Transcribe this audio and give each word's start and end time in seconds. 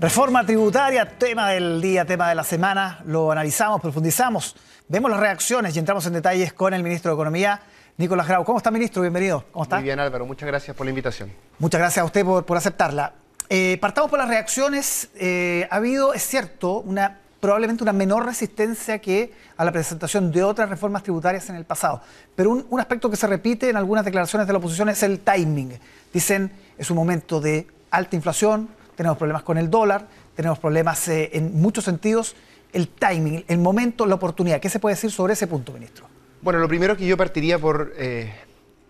Reforma 0.00 0.46
tributaria, 0.46 1.08
tema 1.18 1.50
del 1.50 1.80
día, 1.80 2.04
tema 2.04 2.28
de 2.28 2.36
la 2.36 2.44
semana, 2.44 3.00
lo 3.04 3.32
analizamos, 3.32 3.80
profundizamos, 3.80 4.54
vemos 4.86 5.10
las 5.10 5.18
reacciones 5.18 5.74
y 5.74 5.80
entramos 5.80 6.06
en 6.06 6.12
detalles 6.12 6.52
con 6.52 6.72
el 6.72 6.84
ministro 6.84 7.10
de 7.10 7.16
Economía, 7.16 7.60
Nicolás 7.96 8.28
Grau. 8.28 8.44
¿Cómo 8.44 8.58
está, 8.58 8.70
ministro? 8.70 9.02
Bienvenido. 9.02 9.44
¿Cómo 9.50 9.64
está? 9.64 9.74
Muy 9.78 9.86
bien, 9.86 9.98
Álvaro. 9.98 10.24
Muchas 10.24 10.46
gracias 10.46 10.76
por 10.76 10.86
la 10.86 10.90
invitación. 10.90 11.32
Muchas 11.58 11.80
gracias 11.80 12.00
a 12.00 12.04
usted 12.04 12.24
por, 12.24 12.56
aceptarla. 12.56 13.12
Eh, 13.48 13.76
partamos 13.80 14.08
por 14.08 14.20
las 14.20 14.28
reacciones. 14.28 15.08
Eh, 15.16 15.66
ha 15.68 15.74
habido, 15.74 16.14
es 16.14 16.24
cierto, 16.24 16.78
una 16.78 17.18
probablemente 17.40 17.82
una 17.82 17.92
menor 17.92 18.24
resistencia 18.24 19.00
que 19.00 19.32
a 19.56 19.64
la 19.64 19.72
presentación 19.72 20.30
de 20.30 20.44
otras 20.44 20.68
reformas 20.68 21.02
tributarias 21.02 21.50
en 21.50 21.56
el 21.56 21.64
pasado. 21.64 22.02
Pero 22.36 22.50
un, 22.50 22.64
un 22.70 22.78
aspecto 22.78 23.10
que 23.10 23.16
se 23.16 23.26
repite 23.26 23.68
en 23.68 23.76
algunas 23.76 24.04
declaraciones 24.04 24.46
de 24.46 24.52
la 24.52 24.60
oposición 24.60 24.90
es 24.90 25.02
el 25.02 25.18
timing. 25.18 25.76
Dicen, 26.12 26.52
es 26.76 26.88
un 26.88 26.96
momento 26.96 27.40
de 27.40 27.66
alta 27.90 28.14
inflación, 28.14 28.68
tenemos 28.98 29.16
problemas 29.16 29.44
con 29.44 29.58
el 29.58 29.70
dólar, 29.70 30.08
tenemos 30.34 30.58
problemas 30.58 31.06
eh, 31.06 31.30
en 31.34 31.54
muchos 31.60 31.84
sentidos. 31.84 32.34
El 32.72 32.88
timing, 32.88 33.44
el 33.46 33.58
momento, 33.58 34.04
la 34.06 34.16
oportunidad. 34.16 34.58
¿Qué 34.58 34.68
se 34.68 34.80
puede 34.80 34.96
decir 34.96 35.12
sobre 35.12 35.34
ese 35.34 35.46
punto, 35.46 35.72
ministro? 35.72 36.06
Bueno, 36.42 36.58
lo 36.58 36.66
primero 36.66 36.96
que 36.96 37.06
yo 37.06 37.16
partiría 37.16 37.60
por 37.60 37.92
eh, 37.96 38.34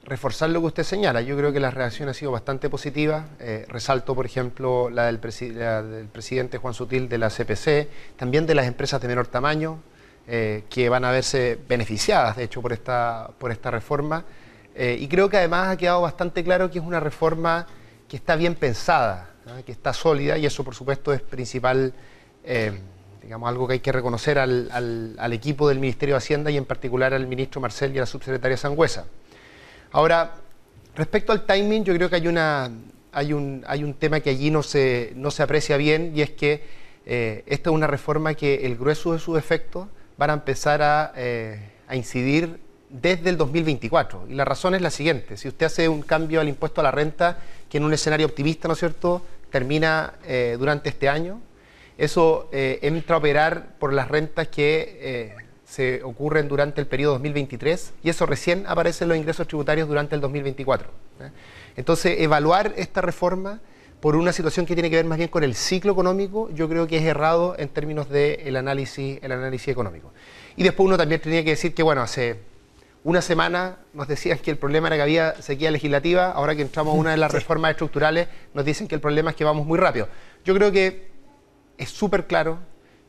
reforzar 0.05 0.49
lo 0.49 0.61
que 0.61 0.67
usted 0.69 0.83
señala. 0.85 1.21
Yo 1.21 1.37
creo 1.37 1.53
que 1.53 1.61
la 1.61 1.71
reacción 1.71 2.09
ha 2.09 2.15
sido 2.15 2.31
bastante 2.31 2.71
positiva. 2.71 3.27
Eh, 3.39 3.67
resalto, 3.69 4.15
por 4.15 4.25
ejemplo, 4.25 4.89
la 4.89 5.05
del, 5.05 5.19
presidente 5.19 6.57
Juan 6.57 6.73
Sutil 6.73 7.11
de 7.11 7.19
la 7.19 7.29
CPC, 7.29 8.17
también 8.17 8.47
de 8.47 8.55
las 8.55 8.67
empresas 8.67 9.03
de 9.03 9.09
menor 9.09 9.27
tamaño, 9.27 9.79
que 10.27 10.89
van 10.91 11.05
a 11.05 11.11
verse 11.11 11.59
beneficiadas, 11.69 12.37
de 12.37 12.45
hecho, 12.45 12.61
por 12.63 12.73
esta, 12.73 13.31
por 13.39 13.51
esta 13.51 13.71
reforma. 13.71 14.25
y 14.77 15.09
creo 15.09 15.31
que 15.31 15.39
además 15.39 15.69
ha 15.69 15.77
quedado 15.79 16.03
bastante 16.03 16.45
claro 16.45 16.71
que 16.71 16.79
es 16.79 16.85
una 16.85 17.01
reforma 17.01 17.67
que 18.09 18.17
está 18.17 18.37
bien 18.37 18.55
pensada 18.55 19.31
que 19.65 19.73
está 19.73 19.93
sólida 19.93 20.39
y 20.39 20.47
eso 20.47 20.65
por 20.65 20.75
supuesto 20.75 21.13
es 21.13 21.21
principal, 21.21 21.93
eh, 22.45 22.73
digamos, 23.23 23.49
algo 23.49 23.67
que 23.67 23.75
hay 23.75 23.81
que 23.81 23.93
reconocer 23.93 24.39
al, 24.39 25.33
equipo 25.33 25.69
del 25.69 25.79
Ministerio 25.79 26.15
de 26.15 26.19
Hacienda 26.19 26.51
y 26.51 26.57
en 26.57 26.65
particular 26.65 27.15
al 27.15 27.27
ministro 27.27 27.61
Marcel 27.61 27.95
y 27.95 27.99
a 27.99 28.01
la 28.01 28.07
subsecretaria 28.07 28.57
Sangüesa. 28.57 29.07
Ahora, 29.93 30.35
respecto 30.95 31.33
al 31.33 31.47
timing, 31.47 31.85
yo 31.85 31.95
creo 31.95 32.11
que 32.11 32.17
hay, 32.17 32.29
una, 32.29 32.71
hay, 33.13 33.33
un, 33.33 33.65
hay 33.67 33.85
un 33.85 33.95
tema 33.95 34.21
que 34.21 34.31
allí 34.31 34.51
no 34.51 34.63
se, 34.63 35.13
no 35.17 35.31
se 35.31 35.43
aprecia 35.43 35.77
bien 35.77 36.13
y 36.15 36.23
es 36.23 36.31
que 36.31 36.63
eh, 37.07 37.43
esta 37.47 37.71
es 37.71 37.75
una 37.75 37.87
reforma 37.87 38.35
que 38.35 38.67
el 38.67 38.77
grueso 38.77 39.13
de 39.13 39.19
sus 39.19 39.39
efectos 39.39 39.89
van 40.19 40.31
a 40.31 40.35
empezar 40.35 40.83
a, 40.83 41.13
eh, 41.17 41.59
a 41.87 41.97
incidir 41.97 42.61
desde 42.91 43.31
el 43.31 43.37
2024. 43.37 44.27
Y 44.29 44.35
la 44.35 44.45
razón 44.45 44.75
es 44.75 44.83
la 44.83 44.91
siguiente, 44.91 45.37
si 45.37 45.49
usted 45.49 45.67
hace 45.67 45.89
un 45.89 46.03
cambio 46.03 46.41
al 46.41 46.49
impuesto 46.49 46.81
a 46.81 46.85
la 46.85 46.91
renta, 46.91 47.39
que 47.69 47.79
en 47.79 47.85
un 47.85 47.93
escenario 47.93 48.27
optimista, 48.27 48.69
¿no 48.69 48.75
es 48.75 48.81
cierto?, 48.81 49.23
termina 49.51 50.15
eh, 50.25 50.57
durante 50.59 50.89
este 50.89 51.09
año. 51.09 51.41
Eso 51.97 52.49
eh, 52.53 52.79
entra 52.83 53.17
a 53.17 53.19
operar 53.19 53.75
por 53.79 53.93
las 53.93 54.09
rentas 54.09 54.49
que 54.49 54.99
eh, 55.01 55.37
se 55.65 56.03
ocurren 56.03 56.49
durante 56.49 56.81
el 56.81 56.87
periodo 56.87 57.15
2023 57.15 57.93
y 58.03 58.09
eso 58.11 58.25
recién 58.25 58.65
aparece 58.67 59.05
en 59.05 59.09
los 59.09 59.19
ingresos 59.19 59.47
tributarios 59.47 59.89
durante 59.89 60.15
el 60.15 60.21
2024. 60.21 60.91
Entonces, 61.77 62.21
evaluar 62.21 62.73
esta 62.77 63.01
reforma 63.01 63.61
por 64.01 64.15
una 64.15 64.33
situación 64.33 64.65
que 64.65 64.75
tiene 64.75 64.91
que 64.91 64.97
ver 64.97 65.05
más 65.05 65.19
bien 65.19 65.29
con 65.29 65.43
el 65.43 65.57
ciclo 65.57 65.93
económico, 65.93 66.51
yo 66.53 66.69
creo 66.69 66.87
que 66.87 66.99
es 66.99 67.05
errado 67.05 67.57
en 67.59 67.69
términos 67.69 68.09
del 68.09 68.55
análisis, 68.55 69.19
el 69.23 69.33
análisis 69.33 69.69
económico. 69.69 70.13
Y 70.57 70.63
después 70.63 70.87
uno 70.87 70.97
también 70.97 71.21
tenía 71.21 71.43
que 71.43 71.51
decir 71.51 71.75
que, 71.75 71.83
bueno, 71.83 72.03
hace 72.03 72.39
una 73.05 73.23
semana 73.23 73.79
nos 73.93 74.09
decían 74.09 74.39
que 74.39 74.51
el 74.51 74.59
problema 74.59 74.89
era 74.89 74.97
que 74.97 75.03
había 75.03 75.43
sequía 75.43 75.71
legislativa, 75.71 76.31
ahora 76.33 76.55
que 76.57 76.63
entramos 76.63 76.95
a 76.95 76.99
una 76.99 77.11
de 77.13 77.17
las 77.17 77.33
reformas 77.39 77.71
estructurales 77.73 78.29
nos 78.55 78.65
dicen 78.65 78.89
que 78.89 78.95
el 78.95 79.01
problema 79.01 79.31
es 79.31 79.37
que 79.37 79.45
vamos 79.45 79.67
muy 79.67 79.79
rápido. 79.79 80.09
Yo 80.45 80.55
creo 80.55 80.73
que 80.73 81.09
es 81.77 81.91
súper 81.91 82.27
claro 82.27 82.59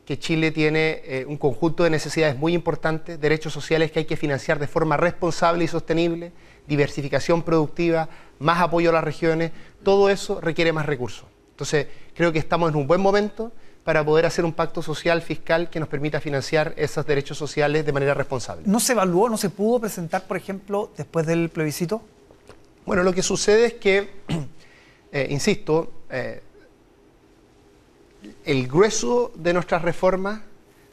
que 0.04 0.18
Chile 0.18 0.50
tiene 0.50 1.02
eh, 1.04 1.24
un 1.28 1.36
conjunto 1.36 1.84
de 1.84 1.90
necesidades 1.90 2.36
muy 2.36 2.54
importantes, 2.54 3.20
derechos 3.20 3.52
sociales 3.52 3.92
que 3.92 4.00
hay 4.00 4.04
que 4.06 4.16
financiar 4.16 4.58
de 4.58 4.66
forma 4.66 4.96
responsable 4.96 5.64
y 5.64 5.68
sostenible, 5.68 6.32
diversificación 6.66 7.42
productiva, 7.42 8.08
más 8.38 8.60
apoyo 8.60 8.90
a 8.90 8.92
las 8.92 9.04
regiones, 9.04 9.52
todo 9.84 10.08
eso 10.10 10.40
requiere 10.40 10.72
más 10.72 10.86
recursos. 10.86 11.26
Entonces, 11.50 11.86
creo 12.14 12.32
que 12.32 12.38
estamos 12.38 12.70
en 12.70 12.76
un 12.76 12.86
buen 12.86 13.00
momento 13.00 13.52
para 13.84 14.04
poder 14.04 14.26
hacer 14.26 14.44
un 14.44 14.52
pacto 14.52 14.82
social 14.82 15.22
fiscal 15.22 15.70
que 15.70 15.80
nos 15.80 15.88
permita 15.88 16.20
financiar 16.20 16.74
esos 16.76 17.06
derechos 17.06 17.38
sociales 17.38 17.86
de 17.86 17.92
manera 17.92 18.14
responsable. 18.14 18.62
¿No 18.66 18.78
se 18.78 18.92
evaluó, 18.92 19.28
no 19.28 19.36
se 19.36 19.50
pudo 19.50 19.80
presentar, 19.80 20.26
por 20.26 20.36
ejemplo, 20.36 20.90
después 20.96 21.26
del 21.26 21.48
plebiscito? 21.48 22.02
Bueno, 22.84 23.02
lo 23.02 23.12
que 23.12 23.22
sucede 23.22 23.66
es 23.66 23.74
que, 23.74 24.10
eh, 25.12 25.26
insisto, 25.30 25.92
eh, 26.10 26.42
el 28.44 28.68
grueso 28.68 29.32
de 29.34 29.54
nuestras 29.54 29.82
reformas, 29.82 30.42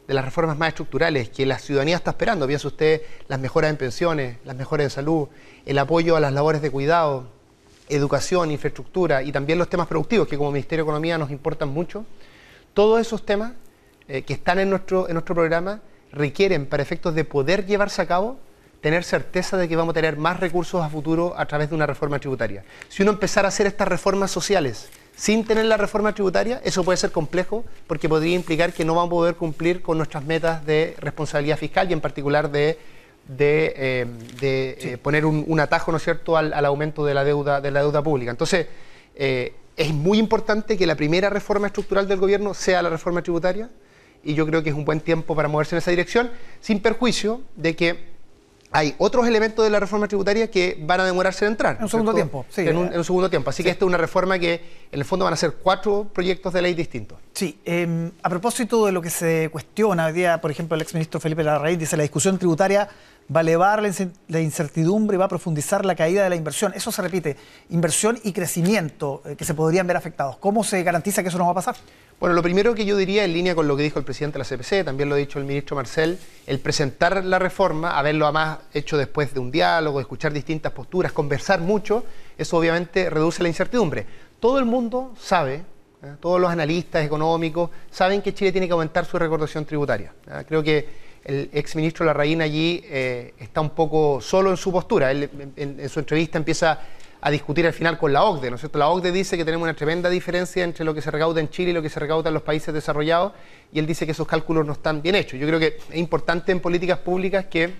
de 0.06 0.14
las 0.14 0.24
reformas 0.24 0.56
más 0.56 0.68
estructurales 0.68 1.28
que 1.28 1.44
la 1.44 1.58
ciudadanía 1.58 1.96
está 1.96 2.12
esperando, 2.12 2.46
piensa 2.46 2.68
usted, 2.68 3.02
las 3.28 3.38
mejoras 3.38 3.70
en 3.70 3.76
pensiones, 3.76 4.38
las 4.44 4.56
mejoras 4.56 4.84
en 4.84 4.90
salud, 4.90 5.28
el 5.66 5.78
apoyo 5.78 6.16
a 6.16 6.20
las 6.20 6.32
labores 6.32 6.62
de 6.62 6.70
cuidado, 6.70 7.28
educación, 7.90 8.50
infraestructura 8.50 9.22
y 9.22 9.32
también 9.32 9.58
los 9.58 9.68
temas 9.68 9.86
productivos 9.86 10.26
que 10.26 10.38
como 10.38 10.50
Ministerio 10.50 10.84
de 10.84 10.88
Economía 10.88 11.18
nos 11.18 11.30
importan 11.30 11.68
mucho, 11.68 12.06
todos 12.74 13.00
esos 13.00 13.24
temas 13.24 13.52
eh, 14.08 14.22
que 14.22 14.32
están 14.32 14.58
en 14.58 14.70
nuestro, 14.70 15.08
en 15.08 15.14
nuestro 15.14 15.34
programa 15.34 15.80
requieren, 16.12 16.66
para 16.66 16.82
efectos 16.82 17.14
de 17.14 17.24
poder 17.24 17.66
llevarse 17.66 18.00
a 18.00 18.06
cabo, 18.06 18.38
tener 18.80 19.04
certeza 19.04 19.56
de 19.56 19.68
que 19.68 19.76
vamos 19.76 19.92
a 19.92 19.94
tener 19.94 20.16
más 20.16 20.38
recursos 20.40 20.82
a 20.82 20.88
futuro 20.88 21.34
a 21.36 21.46
través 21.46 21.68
de 21.68 21.74
una 21.74 21.86
reforma 21.86 22.18
tributaria. 22.18 22.64
Si 22.88 23.02
uno 23.02 23.12
empezara 23.12 23.48
a 23.48 23.50
hacer 23.50 23.66
estas 23.66 23.88
reformas 23.88 24.30
sociales 24.30 24.88
sin 25.16 25.44
tener 25.44 25.64
la 25.64 25.76
reforma 25.76 26.14
tributaria, 26.14 26.60
eso 26.64 26.84
puede 26.84 26.96
ser 26.96 27.10
complejo 27.10 27.64
porque 27.86 28.08
podría 28.08 28.34
implicar 28.34 28.72
que 28.72 28.84
no 28.84 28.94
vamos 28.94 29.08
a 29.08 29.10
poder 29.10 29.34
cumplir 29.34 29.82
con 29.82 29.98
nuestras 29.98 30.24
metas 30.24 30.64
de 30.64 30.94
responsabilidad 31.00 31.58
fiscal 31.58 31.90
y 31.90 31.92
en 31.92 32.00
particular 32.00 32.50
de, 32.50 32.78
eh, 33.38 34.06
eh, 34.40 34.98
poner 35.02 35.26
un, 35.26 35.60
atajo, 35.60 35.90
¿no 35.90 35.96
es 35.96 36.04
cierto?, 36.04 36.36
al, 36.36 36.64
aumento 36.64 37.04
de 37.04 37.14
la 37.14 37.24
deuda, 37.24 37.60
de 37.60 37.72
la 37.72 37.80
deuda 37.80 38.00
pública. 38.00 38.30
Entonces, 38.30 38.68
es 39.78 39.94
muy 39.94 40.18
importante 40.18 40.76
que 40.76 40.86
la 40.86 40.96
primera 40.96 41.30
reforma 41.30 41.68
estructural 41.68 42.08
del 42.08 42.18
gobierno 42.18 42.52
sea 42.52 42.82
la 42.82 42.90
reforma 42.90 43.22
tributaria 43.22 43.70
y 44.24 44.34
yo 44.34 44.44
creo 44.44 44.62
que 44.62 44.70
es 44.70 44.74
un 44.74 44.84
buen 44.84 45.00
tiempo 45.00 45.36
para 45.36 45.46
moverse 45.46 45.76
en 45.76 45.78
esa 45.78 45.92
dirección, 45.92 46.30
sin 46.60 46.80
perjuicio 46.80 47.40
de 47.54 47.76
que 47.76 48.18
hay 48.72 48.94
otros 48.98 49.26
elementos 49.26 49.64
de 49.64 49.70
la 49.70 49.80
reforma 49.80 50.08
tributaria 50.08 50.50
que 50.50 50.76
van 50.82 51.00
a 51.00 51.04
demorarse 51.04 51.44
en 51.46 51.52
entrar. 51.52 51.76
En 51.76 51.84
un 51.84 51.88
segundo 51.88 52.12
tiempo, 52.12 52.44
sí. 52.50 52.62
En 52.62 52.76
un, 52.76 53.04
segundo 53.04 53.30
tiempo. 53.30 53.48
Así 53.50 53.62
que 53.62 53.70
esta 53.70 53.84
es 53.84 53.86
una 53.86 53.96
reforma 53.96 54.38
que 54.38 54.54
en 54.90 54.98
el 54.98 55.04
fondo 55.04 55.24
van 55.24 55.32
a 55.32 55.36
ser 55.36 55.54
cuatro 55.62 56.10
proyectos 56.12 56.52
de 56.52 56.60
ley 56.60 56.74
distintos. 56.74 57.18
Sí. 57.32 57.58
Em, 57.64 58.10
a 58.22 58.28
propósito 58.28 58.84
de 58.84 58.92
lo 58.92 59.00
que 59.00 59.10
se 59.10 59.48
cuestiona 59.50 60.06
hoy 60.06 60.12
día, 60.12 60.40
por 60.40 60.50
ejemplo, 60.50 60.74
el 60.74 60.82
exministro 60.82 61.20
Felipe 61.20 61.44
Larraín 61.44 61.78
dice 61.78 61.96
la 61.96 62.02
discusión 62.02 62.36
tributaria 62.36 62.88
va 63.34 63.40
a 63.40 63.42
elevar 63.42 63.82
la 64.28 64.40
incertidumbre 64.40 65.16
y 65.16 65.18
va 65.18 65.26
a 65.26 65.28
profundizar 65.28 65.84
la 65.84 65.94
caída 65.94 66.22
de 66.24 66.30
la 66.30 66.36
inversión. 66.36 66.72
Eso 66.74 66.90
se 66.90 67.02
repite, 67.02 67.36
inversión 67.70 68.18
y 68.24 68.32
crecimiento 68.32 69.22
eh, 69.26 69.36
que 69.36 69.44
se 69.44 69.54
podrían 69.54 69.86
ver 69.86 69.96
afectados. 69.96 70.36
¿Cómo 70.36 70.64
se 70.64 70.82
garantiza 70.82 71.22
que 71.22 71.28
eso 71.28 71.38
no 71.38 71.44
va 71.44 71.52
a 71.52 71.54
pasar? 71.54 71.76
Bueno, 72.18 72.34
lo 72.34 72.42
primero 72.42 72.74
que 72.74 72.84
yo 72.84 72.96
diría, 72.96 73.24
en 73.24 73.32
línea 73.32 73.54
con 73.54 73.68
lo 73.68 73.76
que 73.76 73.82
dijo 73.82 73.98
el 73.98 74.04
presidente 74.04 74.38
de 74.38 74.44
la 74.44 74.56
CPC, 74.56 74.84
también 74.84 75.08
lo 75.08 75.14
ha 75.14 75.18
dicho 75.18 75.38
el 75.38 75.44
ministro 75.44 75.76
Marcel, 75.76 76.18
el 76.46 76.58
presentar 76.58 77.24
la 77.24 77.38
reforma, 77.38 77.98
haberlo 77.98 78.24
además 78.24 78.58
hecho 78.72 78.96
después 78.96 79.32
de 79.34 79.40
un 79.40 79.50
diálogo, 79.50 80.00
escuchar 80.00 80.32
distintas 80.32 80.72
posturas, 80.72 81.12
conversar 81.12 81.60
mucho, 81.60 82.04
eso 82.36 82.56
obviamente 82.56 83.08
reduce 83.10 83.42
la 83.42 83.48
incertidumbre. 83.48 84.06
Todo 84.40 84.58
el 84.58 84.64
mundo 84.64 85.14
sabe, 85.20 85.62
¿eh? 86.02 86.14
todos 86.18 86.40
los 86.40 86.50
analistas 86.50 87.04
económicos 87.04 87.70
saben 87.90 88.22
que 88.22 88.34
Chile 88.34 88.52
tiene 88.52 88.66
que 88.66 88.72
aumentar 88.72 89.04
su 89.04 89.18
recaudación 89.18 89.64
tributaria. 89.64 90.12
¿eh? 90.26 90.44
Creo 90.48 90.62
que 90.62 91.07
el 91.28 91.50
exministro 91.52 92.06
Larraín 92.06 92.40
allí 92.40 92.82
eh, 92.86 93.34
está 93.38 93.60
un 93.60 93.70
poco 93.70 94.18
solo 94.18 94.50
en 94.50 94.56
su 94.56 94.72
postura. 94.72 95.12
En, 95.12 95.88
su 95.90 96.00
entrevista 96.00 96.38
empieza 96.38 96.80
a 97.20 97.30
discutir 97.30 97.66
al 97.66 97.74
final 97.74 97.98
con 97.98 98.14
la 98.14 98.24
OCDE, 98.24 98.48
¿no 98.48 98.56
es 98.56 98.62
cierto? 98.62 98.78
La 98.78 98.88
OCDE 98.88 99.12
dice 99.12 99.36
que 99.36 99.44
tenemos 99.44 99.64
una 99.64 99.74
tremenda 99.74 100.08
diferencia 100.08 100.64
entre 100.64 100.86
lo 100.86 100.94
que 100.94 101.02
se 101.02 101.10
recauda 101.10 101.38
en 101.40 101.50
Chile 101.50 101.72
y 101.72 101.74
lo 101.74 101.82
que 101.82 101.90
se 101.90 102.00
recauda 102.00 102.28
en 102.28 102.34
los 102.34 102.44
países 102.44 102.72
desarrollados 102.72 103.34
y 103.70 103.78
él 103.78 103.86
dice 103.86 104.06
que 104.06 104.12
esos 104.12 104.26
cálculos 104.26 104.64
no 104.64 104.72
están 104.72 105.02
bien 105.02 105.16
hechos. 105.16 105.38
Yo 105.38 105.46
creo 105.46 105.60
que 105.60 105.76
es 105.90 105.96
importante 105.96 106.50
en 106.50 106.60
políticas 106.60 107.00
públicas 107.00 107.44
que 107.44 107.74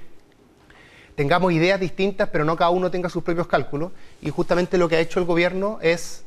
tengamos 1.15 1.51
ideas 1.51 1.81
distintas, 1.81 2.29
pero 2.29 2.45
no 2.45 2.55
cada 2.55 2.69
uno 2.69 2.91
tenga 2.91 3.09
sus 3.09 3.23
propios 3.23 3.47
cálculos 3.47 3.93
y 4.21 4.29
justamente 4.29 4.77
lo 4.77 4.91
que 4.91 4.97
ha 4.97 5.01
hecho 5.01 5.21
el 5.21 5.25
gobierno 5.25 5.79
es 5.81 6.27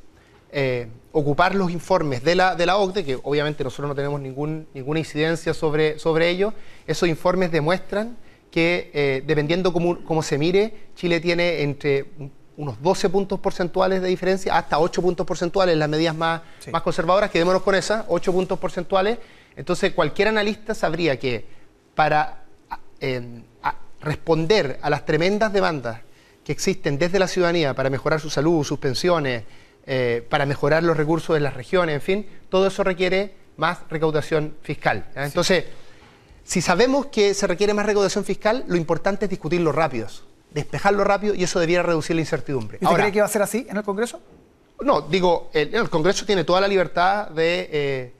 eh, 0.51 0.87
ocupar 1.13 1.55
los 1.55 1.71
informes 1.71 2.23
de 2.23 2.35
la, 2.35 2.55
de 2.55 2.65
la 2.65 2.77
OCDE, 2.77 3.05
que 3.05 3.19
obviamente 3.23 3.63
nosotros 3.63 3.89
no 3.89 3.95
tenemos 3.95 4.19
ningún, 4.19 4.67
ninguna 4.73 4.99
incidencia 4.99 5.53
sobre, 5.53 5.99
sobre 5.99 6.29
ello, 6.29 6.53
esos 6.87 7.07
informes 7.07 7.51
demuestran 7.51 8.17
que 8.49 8.91
eh, 8.93 9.23
dependiendo 9.25 9.71
cómo, 9.71 10.23
se 10.23 10.37
mire, 10.37 10.89
Chile 10.95 11.21
tiene 11.21 11.61
entre 11.61 12.07
unos 12.57 12.81
12 12.81 13.09
puntos 13.09 13.39
porcentuales 13.39 14.01
de 14.01 14.09
diferencia 14.09 14.57
hasta 14.57 14.77
8 14.77 15.01
puntos 15.01 15.25
porcentuales, 15.25 15.77
las 15.77 15.87
medidas 15.87 16.15
más, 16.15 16.41
más 16.71 16.81
conservadoras, 16.81 17.31
quedémonos 17.31 17.61
con 17.61 17.75
esas, 17.75 18.05
8 18.09 18.31
puntos 18.33 18.59
porcentuales. 18.59 19.19
Entonces 19.55 19.93
cualquier 19.93 20.27
analista 20.27 20.75
sabría 20.75 21.17
que 21.17 21.45
para 21.95 22.43
eh, 22.99 23.41
responder 24.01 24.79
a 24.81 24.89
las 24.89 25.05
tremendas 25.05 25.53
demandas 25.53 26.01
que 26.43 26.51
existen 26.51 26.97
desde 26.97 27.19
la 27.19 27.27
ciudadanía 27.27 27.73
para 27.73 27.89
mejorar 27.89 28.19
su 28.19 28.29
salud, 28.29 28.63
sus 28.63 28.79
pensiones, 28.79 29.43
eh, 29.85 30.25
para 30.29 30.45
mejorar 30.45 30.83
los 30.83 30.97
recursos 30.97 31.33
de 31.33 31.39
las 31.39 31.53
regiones, 31.53 31.95
en 31.95 32.01
fin, 32.01 32.25
todo 32.49 32.67
eso 32.67 32.83
requiere 32.83 33.33
más 33.57 33.79
recaudación 33.89 34.55
fiscal. 34.61 35.05
Entonces, 35.15 35.65
si 36.43 36.61
sabemos 36.61 37.07
que 37.07 37.33
se 37.33 37.47
requiere 37.47 37.73
más 37.73 37.85
recaudación 37.85 38.23
fiscal, 38.23 38.63
lo 38.67 38.75
importante 38.75 39.25
es 39.25 39.29
discutirlo 39.29 39.71
rápido, 39.71 40.07
despejarlo 40.51 41.03
rápido 41.03 41.33
y 41.35 41.43
eso 41.43 41.59
debiera 41.59 41.83
reducir 41.83 42.15
la 42.15 42.21
incertidumbre. 42.21 42.77
¿Y 42.81 42.85
usted 42.85 42.97
cree 42.97 43.11
que 43.11 43.19
va 43.21 43.25
a 43.25 43.29
ser 43.29 43.41
así 43.41 43.65
en 43.69 43.77
el 43.77 43.83
Congreso? 43.83 44.21
No, 44.81 45.01
digo, 45.01 45.49
el, 45.53 45.89
Congreso 45.89 46.25
tiene 46.25 46.43
toda 46.43 46.59
la 46.59 46.67
libertad 46.67 47.29
de 47.29 47.69
eh, 47.71 48.13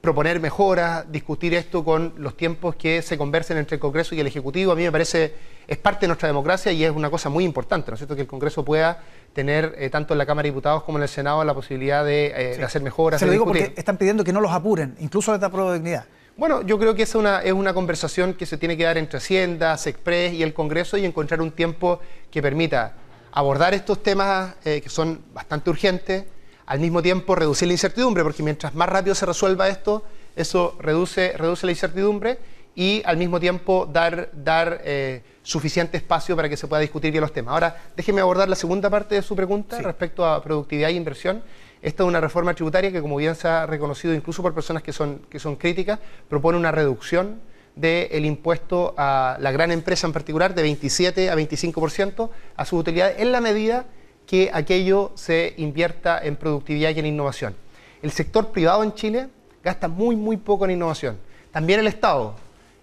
proponer 0.00 0.40
mejoras, 0.40 1.10
discutir 1.10 1.54
esto 1.54 1.84
con 1.84 2.14
los 2.16 2.36
tiempos 2.36 2.74
que 2.74 3.02
se 3.02 3.16
conversen 3.16 3.56
entre 3.56 3.76
el 3.76 3.80
Congreso 3.80 4.16
y 4.16 4.20
el 4.20 4.26
Ejecutivo. 4.26 4.72
A 4.72 4.74
mí 4.74 4.82
me 4.82 4.90
parece, 4.90 5.32
es 5.66 5.78
parte 5.78 6.00
de 6.00 6.08
nuestra 6.08 6.26
democracia 6.26 6.72
y 6.72 6.84
es 6.84 6.90
una 6.90 7.08
cosa 7.08 7.28
muy 7.28 7.44
importante, 7.44 7.92
¿no 7.92 7.94
es 7.94 8.00
cierto?, 8.00 8.16
que 8.16 8.22
el 8.22 8.26
Congreso 8.26 8.64
pueda 8.64 9.00
tener, 9.32 9.74
eh, 9.78 9.90
tanto 9.90 10.14
en 10.14 10.18
la 10.18 10.26
Cámara 10.26 10.44
de 10.44 10.50
Diputados 10.50 10.82
como 10.82 10.98
en 10.98 11.02
el 11.02 11.08
Senado, 11.08 11.44
la 11.44 11.54
posibilidad 11.54 12.04
de, 12.04 12.32
eh, 12.34 12.64
hacer 12.64 12.82
mejoras. 12.82 13.20
Se 13.20 13.26
lo 13.26 13.32
digo 13.32 13.44
porque 13.44 13.72
están 13.76 13.96
pidiendo 13.96 14.24
que 14.24 14.32
no 14.32 14.40
los 14.40 14.52
apuren, 14.52 14.94
incluso 15.00 15.32
les 15.32 15.40
da 15.40 15.48
prueba 15.48 15.72
de 15.72 15.78
dignidad. 15.78 16.04
Bueno, 16.36 16.62
yo 16.62 16.78
creo 16.78 16.94
que 16.94 17.02
es 17.02 17.14
una, 17.14 17.40
es 17.40 17.52
una 17.52 17.74
conversación 17.74 18.34
que 18.34 18.46
se 18.46 18.56
tiene 18.56 18.76
que 18.76 18.84
dar 18.84 18.96
entre 18.96 19.18
Hacienda, 19.18 19.76
SECPRES 19.76 20.32
y 20.32 20.42
el 20.42 20.54
Congreso 20.54 20.96
y 20.96 21.04
encontrar 21.04 21.42
un 21.42 21.50
tiempo 21.52 22.00
que 22.30 22.40
permita 22.40 22.94
abordar 23.32 23.74
estos 23.74 24.02
temas 24.02 24.54
eh, 24.64 24.80
que 24.80 24.88
son 24.88 25.22
bastante 25.32 25.70
urgentes, 25.70 26.24
al 26.66 26.80
mismo 26.80 27.02
tiempo 27.02 27.34
reducir 27.34 27.68
la 27.68 27.74
incertidumbre, 27.74 28.22
porque 28.22 28.42
mientras 28.42 28.74
más 28.74 28.88
rápido 28.88 29.14
se 29.14 29.26
resuelva 29.26 29.68
esto, 29.68 30.04
eso 30.34 30.76
reduce, 30.80 31.32
reduce 31.36 31.66
la 31.66 31.72
incertidumbre 31.72 32.38
y 32.74 33.02
al 33.04 33.16
mismo 33.16 33.38
tiempo 33.38 33.88
dar, 33.90 34.30
dar 34.32 34.80
eh, 34.84 35.22
suficiente 35.42 35.96
espacio 35.96 36.34
para 36.36 36.48
que 36.48 36.56
se 36.56 36.66
pueda 36.66 36.80
discutir 36.80 37.10
bien 37.10 37.20
los 37.20 37.32
temas. 37.32 37.52
Ahora, 37.52 37.76
déjeme 37.96 38.20
abordar 38.20 38.48
la 38.48 38.56
segunda 38.56 38.88
parte 38.88 39.14
de 39.14 39.22
su 39.22 39.36
pregunta 39.36 39.80
respecto 39.80 40.24
a 40.24 40.42
productividad 40.42 40.90
e 40.90 40.94
inversión. 40.94 41.42
Esta 41.82 42.04
es 42.04 42.08
una 42.08 42.20
reforma 42.20 42.54
tributaria 42.54 42.92
que, 42.92 43.00
como 43.00 43.16
bien 43.16 43.34
se 43.34 43.48
ha 43.48 43.66
reconocido 43.66 44.14
incluso 44.14 44.42
por 44.42 44.54
personas 44.54 44.82
que 44.82 44.92
son, 44.92 45.22
que 45.28 45.38
son 45.38 45.56
críticas, 45.56 45.98
propone 46.28 46.56
una 46.56 46.70
reducción 46.70 47.40
del 47.74 48.24
impuesto 48.24 48.94
a 48.96 49.36
la 49.40 49.50
gran 49.50 49.72
empresa 49.72 50.06
en 50.06 50.12
particular 50.12 50.54
de 50.54 50.62
27 50.62 51.30
a 51.30 51.34
25% 51.34 52.30
a 52.56 52.64
sus 52.64 52.80
utilidades 52.80 53.18
en 53.18 53.32
la 53.32 53.40
medida 53.40 53.86
que 54.26 54.50
aquello 54.52 55.12
se 55.14 55.54
invierta 55.56 56.20
en 56.22 56.36
productividad 56.36 56.90
y 56.94 57.00
en 57.00 57.06
innovación. 57.06 57.56
El 58.02 58.12
sector 58.12 58.50
privado 58.52 58.82
en 58.84 58.94
Chile 58.94 59.28
gasta 59.64 59.88
muy, 59.88 60.16
muy 60.16 60.36
poco 60.36 60.64
en 60.64 60.72
innovación. 60.72 61.18
También 61.50 61.80
el 61.80 61.86
Estado. 61.86 62.34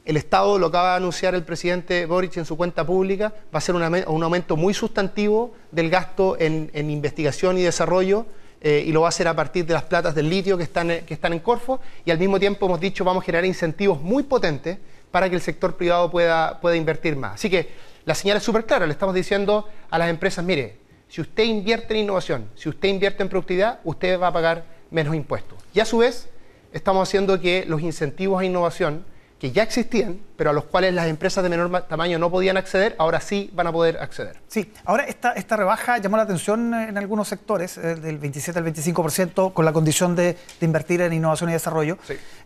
El 0.09 0.17
Estado, 0.17 0.57
lo 0.57 0.65
acaba 0.65 0.89
de 0.89 0.97
anunciar 0.97 1.35
el 1.35 1.43
presidente 1.43 2.07
Boric 2.07 2.35
en 2.37 2.45
su 2.45 2.57
cuenta 2.57 2.83
pública, 2.83 3.31
va 3.53 3.59
a 3.59 3.61
ser 3.61 3.75
un, 3.75 3.83
aumento 4.23 4.57
muy 4.57 4.73
sustantivo 4.73 5.53
del 5.71 5.91
gasto 5.91 6.35
en, 6.39 6.71
investigación 6.89 7.59
y 7.59 7.61
desarrollo 7.61 8.25
eh, 8.59 8.83
y 8.87 8.91
lo 8.91 9.01
va 9.01 9.05
a 9.05 9.09
hacer 9.09 9.27
a 9.27 9.35
partir 9.35 9.67
de 9.67 9.75
las 9.75 9.83
platas 9.83 10.15
del 10.15 10.27
litio 10.27 10.57
que 10.57 10.63
están, 10.63 10.89
en 10.89 11.39
Corfo 11.41 11.79
y 12.05 12.09
al 12.09 12.17
mismo 12.17 12.39
tiempo 12.39 12.65
hemos 12.65 12.79
dicho 12.79 13.05
vamos 13.05 13.21
a 13.21 13.25
generar 13.27 13.45
incentivos 13.45 14.01
muy 14.01 14.23
potentes 14.23 14.79
para 15.11 15.29
que 15.29 15.35
el 15.35 15.41
sector 15.41 15.77
privado 15.77 16.09
pueda, 16.09 16.59
pueda 16.59 16.75
invertir 16.75 17.15
más. 17.15 17.35
Así 17.35 17.47
que 17.47 17.69
la 18.03 18.15
señal 18.15 18.37
es 18.37 18.43
súper 18.43 18.65
clara, 18.65 18.87
le 18.87 18.93
estamos 18.93 19.13
diciendo 19.13 19.69
a 19.91 19.99
las 19.99 20.09
empresas, 20.09 20.43
mire, 20.43 20.77
si 21.07 21.21
usted 21.21 21.43
invierte 21.43 21.93
en 21.93 21.99
innovación, 21.99 22.49
si 22.55 22.67
usted 22.67 22.89
invierte 22.89 23.21
en 23.21 23.29
productividad, 23.29 23.79
usted 23.83 24.19
va 24.19 24.29
a 24.29 24.33
pagar 24.33 24.65
menos 24.89 25.13
impuestos. 25.13 25.59
Y 25.71 25.81
a 25.81 25.85
su 25.85 25.99
vez, 25.99 26.29
estamos 26.73 27.07
haciendo 27.07 27.39
que 27.39 27.63
los 27.67 27.83
incentivos 27.83 28.41
a 28.41 28.45
innovación, 28.45 29.05
que 29.39 29.51
ya 29.53 29.63
existían, 29.63 30.19
pero 30.35 30.49
a 30.49 30.53
los 30.53 30.65
cuales 30.65 30.93
las 30.93 31.07
empresas 31.07 31.41
de 31.41 31.49
menor 31.49 31.87
tamaño 31.87 32.19
no 32.19 32.29
podían 32.29 32.57
acceder, 32.57 32.93
ahora 32.99 33.21
sí 33.21 33.49
van 33.53 33.67
a 33.67 33.71
poder 33.71 33.97
acceder. 33.97 34.41
Sí, 34.49 34.73
ahora 34.83 35.05
esta, 35.05 35.31
esta 35.31 35.55
rebaja 35.55 35.97
llamó 35.97 36.17
la 36.17 36.23
atención 36.23 36.73
en 36.73 36.97
algunos 36.97 37.29
sectores, 37.29 37.77
eh, 37.77 37.95
del 37.95 38.17
27 38.17 38.59
al 38.59 38.65
25%, 38.65 39.53
con 39.53 39.63
la 39.63 39.71
condición 39.71 40.13
de, 40.13 40.37
invertir 40.59 41.01
en 41.01 41.13
innovación 41.13 41.49
y 41.49 41.53
desarrollo, 41.53 41.97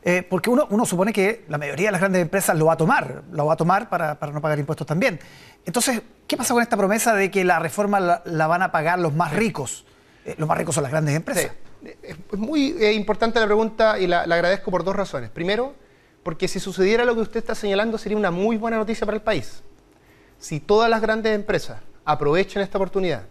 eh, 0.03 0.21
porque 0.29 0.51
uno, 0.51 0.67
uno 0.69 0.85
supone 0.85 1.11
que 1.11 1.45
la 1.49 1.57
mayoría 1.57 1.87
de 1.87 1.93
las 1.93 2.01
grandes 2.01 2.21
empresas 2.21 2.55
lo 2.55 2.67
va 2.67 2.73
a 2.73 2.77
tomar, 2.77 3.23
lo 3.31 3.47
va 3.47 3.53
a 3.53 3.57
tomar 3.57 3.89
para, 3.89 4.17
no 4.31 4.39
pagar 4.39 4.59
impuestos 4.59 4.85
también. 4.85 5.19
Entonces, 5.65 5.99
¿qué 6.27 6.37
pasa 6.37 6.53
con 6.53 6.61
esta 6.61 6.77
promesa 6.77 7.15
de 7.15 7.31
que 7.31 7.43
la 7.43 7.57
reforma 7.57 8.21
la, 8.23 8.47
van 8.47 8.61
a 8.61 8.71
pagar 8.71 8.99
los 8.99 9.15
más 9.15 9.33
ricos? 9.33 9.85
Eh, 10.25 10.35
los 10.37 10.47
más 10.47 10.59
ricos 10.59 10.75
son 10.75 10.83
las 10.83 10.91
grandes 10.91 11.15
empresas 11.15 11.51
es 12.01 12.39
muy 12.39 12.81
importante 12.93 13.39
la 13.39 13.45
pregunta 13.45 13.99
y 13.99 14.07
la, 14.07 14.21
agradezco 14.21 14.71
por 14.71 14.83
dos 14.83 14.95
razones. 14.95 15.29
Primero, 15.29 15.75
porque 16.23 16.47
si 16.47 16.59
sucediera 16.59 17.05
lo 17.05 17.13
que 17.15 17.21
usted 17.21 17.37
está 17.37 17.53
señalando 17.53 17.97
sería 17.97 18.17
una 18.17 18.31
muy 18.31 18.57
buena 18.57 18.77
noticia 18.77 19.05
para 19.05 19.17
el 19.17 19.21
país. 19.21 19.61
Si 20.39 20.59
todas 20.59 20.89
las 20.89 21.01
grandes 21.01 21.35
empresas 21.35 21.79
aprovechan 22.05 22.63
esta 22.63 22.77
oportunidad 22.77 23.23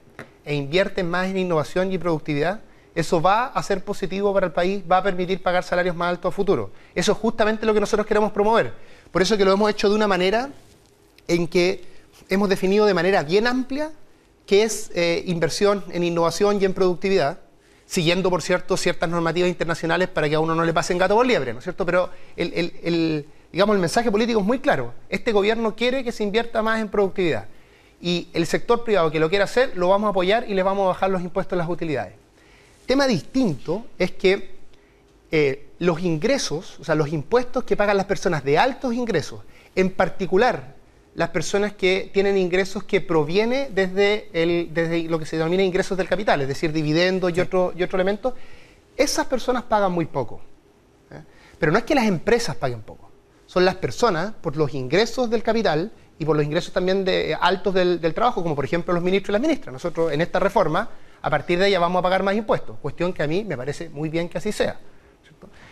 e 0.45 0.55
invierten 0.55 1.09
más 1.09 1.29
en 1.29 1.39
innovación 1.39 1.93
y 1.93 1.99
productividad, 1.99 2.61
eso 2.95 3.23
va 3.23 3.47
a 3.47 3.63
ser 3.63 3.83
positivo 3.83 4.35
para 4.35 4.47
el 4.47 4.53
país, 4.53 4.83
va 4.91 4.99
a 4.99 5.03
permitir 5.03 5.43
pagar 5.43 5.65
salarios 5.65 5.97
más 5.97 6.11
altos 6.11 6.33
a 6.33 6.37
futuro. 6.37 6.71
Eso 6.95 7.13
es 7.13 7.19
justamente 7.19 7.65
lo 7.65 7.73
que 7.73 7.81
nosotros 7.81 8.07
queremos 8.07 8.33
promover. 8.33 8.73
Por 9.11 9.23
eso 9.23 9.37
que 9.37 9.45
lo 9.45 9.53
hemos 9.53 9.71
hecho 9.71 9.89
de 9.89 9.95
una 9.95 10.07
manera 10.07 10.51
en 11.29 11.47
que 11.49 11.85
hemos 12.29 12.49
definido 12.49 12.85
de 12.85 12.95
manera 12.95 13.23
bien 13.23 13.47
amplia 13.47 13.93
qué 14.47 14.65
es 14.65 14.91
eh, 14.95 15.23
inversión 15.27 15.85
en 15.91 16.05
innovación 16.05 16.61
y 16.61 16.65
en 16.65 16.75
productividad 16.75 17.39
siguiendo, 17.93 18.31
por 18.31 18.41
cierto, 18.41 18.79
ciertas 18.79 19.07
normativas 19.11 19.51
internacionales 19.51 20.09
para 20.09 20.27
que 20.27 20.35
a 20.35 20.41
uno 20.41 20.55
no 20.55 20.65
le 20.65 20.73
pasen 20.73 20.97
gato 20.97 21.15
por 21.15 21.27
liebre, 21.27 21.53
¿no 21.53 21.59
es 21.59 21.65
cierto? 21.65 21.85
Pero 21.85 22.09
el, 22.37 23.27
digamos, 23.53 23.75
el 23.75 23.81
mensaje 23.83 24.11
político 24.11 24.41
es 24.41 24.47
muy 24.47 24.61
claro. 24.61 24.95
Este 25.11 25.31
gobierno 25.31 25.77
quiere 25.77 26.03
que 26.03 26.11
se 26.11 26.23
invierta 26.23 26.63
más 26.63 26.81
en 26.81 26.89
productividad. 26.89 27.49
Y 28.01 28.29
el 28.33 28.47
sector 28.47 28.83
privado 28.83 29.11
que 29.11 29.21
lo 29.21 29.29
quiera 29.29 29.45
hacer, 29.45 29.77
lo 29.77 29.91
vamos 29.91 30.07
a 30.07 30.11
apoyar 30.13 30.49
y 30.49 30.55
le 30.55 30.63
vamos 30.63 30.85
a 30.85 30.89
bajar 30.89 31.11
los 31.11 31.21
impuestos 31.21 31.53
a 31.53 31.57
las 31.57 31.69
utilidades. 31.69 32.15
Tema 32.87 33.07
distinto 33.07 33.85
es 33.99 34.13
que 34.13 34.53
eh, 35.31 35.67
los 35.79 36.01
ingresos, 36.01 36.81
o 36.81 36.85
sea, 36.85 36.95
los 36.95 37.13
impuestos 37.13 37.65
que 37.65 37.77
pagan 37.77 37.99
las 37.99 38.07
personas 38.07 38.43
de 38.43 38.57
altos 38.57 38.95
ingresos, 38.95 39.43
en 39.75 39.91
particular 39.91 40.77
las 41.15 41.29
personas 41.29 41.75
que 41.75 42.11
tienen 42.13 42.39
ingresos 42.39 42.85
que 42.85 43.01
proviene 43.01 43.69
desde, 43.71 44.31
el, 44.33 44.71
desde 44.73 45.03
lo 45.05 45.19
que 45.19 45.27
se 45.27 45.37
denomina 45.37 45.63
ingresos 45.63 45.99
del 45.99 46.09
capital, 46.09 46.41
es 46.41 46.49
decir, 46.49 46.73
dividendos 46.73 47.37
y, 47.37 47.41
otro, 47.41 47.73
y 47.77 47.83
otro 47.83 47.97
elemento, 47.97 48.35
esas 48.97 49.27
personas 49.27 49.65
pagan 49.65 49.93
muy 49.93 50.07
poco. 50.07 50.41
¿eh? 51.11 51.23
Pero 51.59 51.73
no 51.73 51.79
es 51.79 51.85
que 51.85 51.95
las 51.95 52.07
empresas 52.07 52.57
paguen 52.57 52.81
poco, 52.81 53.11
son 53.47 53.65
las 53.65 53.75
personas 53.75 54.33
por 54.41 54.57
los 54.57 54.73
ingresos 54.73 55.29
del 55.29 55.43
capital 55.43 55.93
y 56.19 56.25
por 56.25 56.37
los 56.37 56.45
ingresos 56.45 56.73
también 56.73 57.05
de, 57.05 57.37
altos 57.39 57.75
del, 57.75 58.15
trabajo, 58.15 58.43
como 58.43 58.55
por 58.55 58.65
ejemplo 58.65 58.95
los 58.95 59.03
ministros 59.03 59.31
y 59.31 59.33
las 59.33 59.43
ministras. 59.43 59.73
Nosotros 59.73 60.13
en 60.13 60.21
esta 60.23 60.39
reforma, 60.39 60.89
a 61.21 61.31
partir 61.31 61.59
de 61.59 61.69
ella 61.69 61.79
vamos 61.79 62.01
a 62.01 62.03
pagar 62.03 62.23
más 62.23 62.35
impuestos, 62.35 62.79
cuestión 62.81 63.13
que 63.13 63.23
a 63.23 63.27
mí 63.27 63.45
me 63.45 63.57
parece 63.57 63.91
muy 63.91 64.09
bien 64.09 64.29
que 64.29 64.39
así 64.39 64.53
sea. 64.53 64.79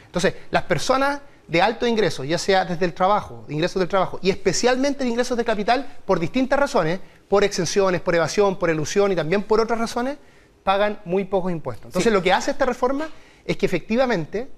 Entonces, 0.06 0.34
las 0.50 0.64
personas 0.64 1.20
de 1.50 1.60
alto 1.60 1.86
ingreso, 1.86 2.22
ya 2.22 2.38
sea 2.38 2.64
desde 2.64 2.84
el 2.84 2.94
trabajo, 2.94 3.44
de 3.48 3.54
ingresos 3.54 3.80
del 3.80 3.88
trabajo, 3.88 4.20
y 4.22 4.30
especialmente 4.30 5.02
de 5.02 5.10
ingresos 5.10 5.36
de 5.36 5.44
capital, 5.44 5.98
por 6.04 6.20
distintas 6.20 6.58
razones, 6.58 7.00
por 7.28 7.42
exenciones, 7.42 8.00
por 8.00 8.14
evasión, 8.14 8.56
por 8.56 8.70
elusión 8.70 9.10
y 9.10 9.16
también 9.16 9.42
por 9.42 9.60
otras 9.60 9.78
razones, 9.78 10.16
pagan 10.62 11.00
muy 11.04 11.24
pocos 11.24 11.50
impuestos. 11.50 11.86
Entonces, 11.86 12.12
lo 12.12 12.22
que 12.22 12.32
hace 12.32 12.52
esta 12.52 12.66
reforma 12.66 13.08
es 13.44 13.56
que 13.56 13.66
efectivamente 13.66 14.48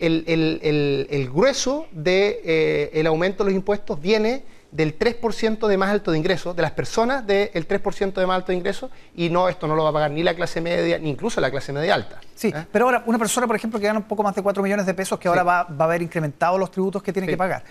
el, 0.00 1.30
grueso 1.32 1.86
del 1.92 2.02
de, 2.02 2.90
eh, 2.92 3.04
aumento 3.06 3.44
de 3.44 3.50
los 3.50 3.56
impuestos 3.56 4.00
viene 4.00 4.44
del 4.74 4.98
3% 4.98 5.68
de 5.68 5.78
más 5.78 5.88
alto 5.90 6.10
de 6.10 6.18
ingresos, 6.18 6.56
de 6.56 6.60
las 6.60 6.72
personas 6.72 7.24
del 7.24 7.52
3% 7.52 8.12
de 8.12 8.26
más 8.26 8.34
alto 8.34 8.50
de 8.50 8.58
ingresos, 8.58 8.90
y 9.14 9.30
no, 9.30 9.48
esto 9.48 9.68
no 9.68 9.76
lo 9.76 9.84
va 9.84 9.90
a 9.90 9.92
pagar 9.92 10.10
ni 10.10 10.24
la 10.24 10.34
clase 10.34 10.60
media, 10.60 10.98
ni 10.98 11.10
incluso 11.10 11.40
la 11.40 11.48
clase 11.48 11.72
media 11.72 11.94
alta. 11.94 12.20
Sí, 12.34 12.48
¿eh? 12.48 12.66
pero 12.72 12.86
ahora, 12.86 13.04
una 13.06 13.16
persona, 13.16 13.46
por 13.46 13.54
ejemplo, 13.54 13.78
que 13.78 13.86
gana 13.86 14.00
un 14.00 14.08
poco 14.08 14.24
más 14.24 14.34
de 14.34 14.42
4 14.42 14.60
millones 14.64 14.84
de 14.84 14.92
pesos, 14.92 15.16
que 15.20 15.28
ahora 15.28 15.44
va, 15.44 15.60
a 15.60 15.84
haber 15.84 16.02
incrementado 16.02 16.58
los 16.58 16.72
tributos 16.72 17.04
que 17.04 17.12
tiene 17.12 17.28
que 17.28 17.36
pagar, 17.36 17.62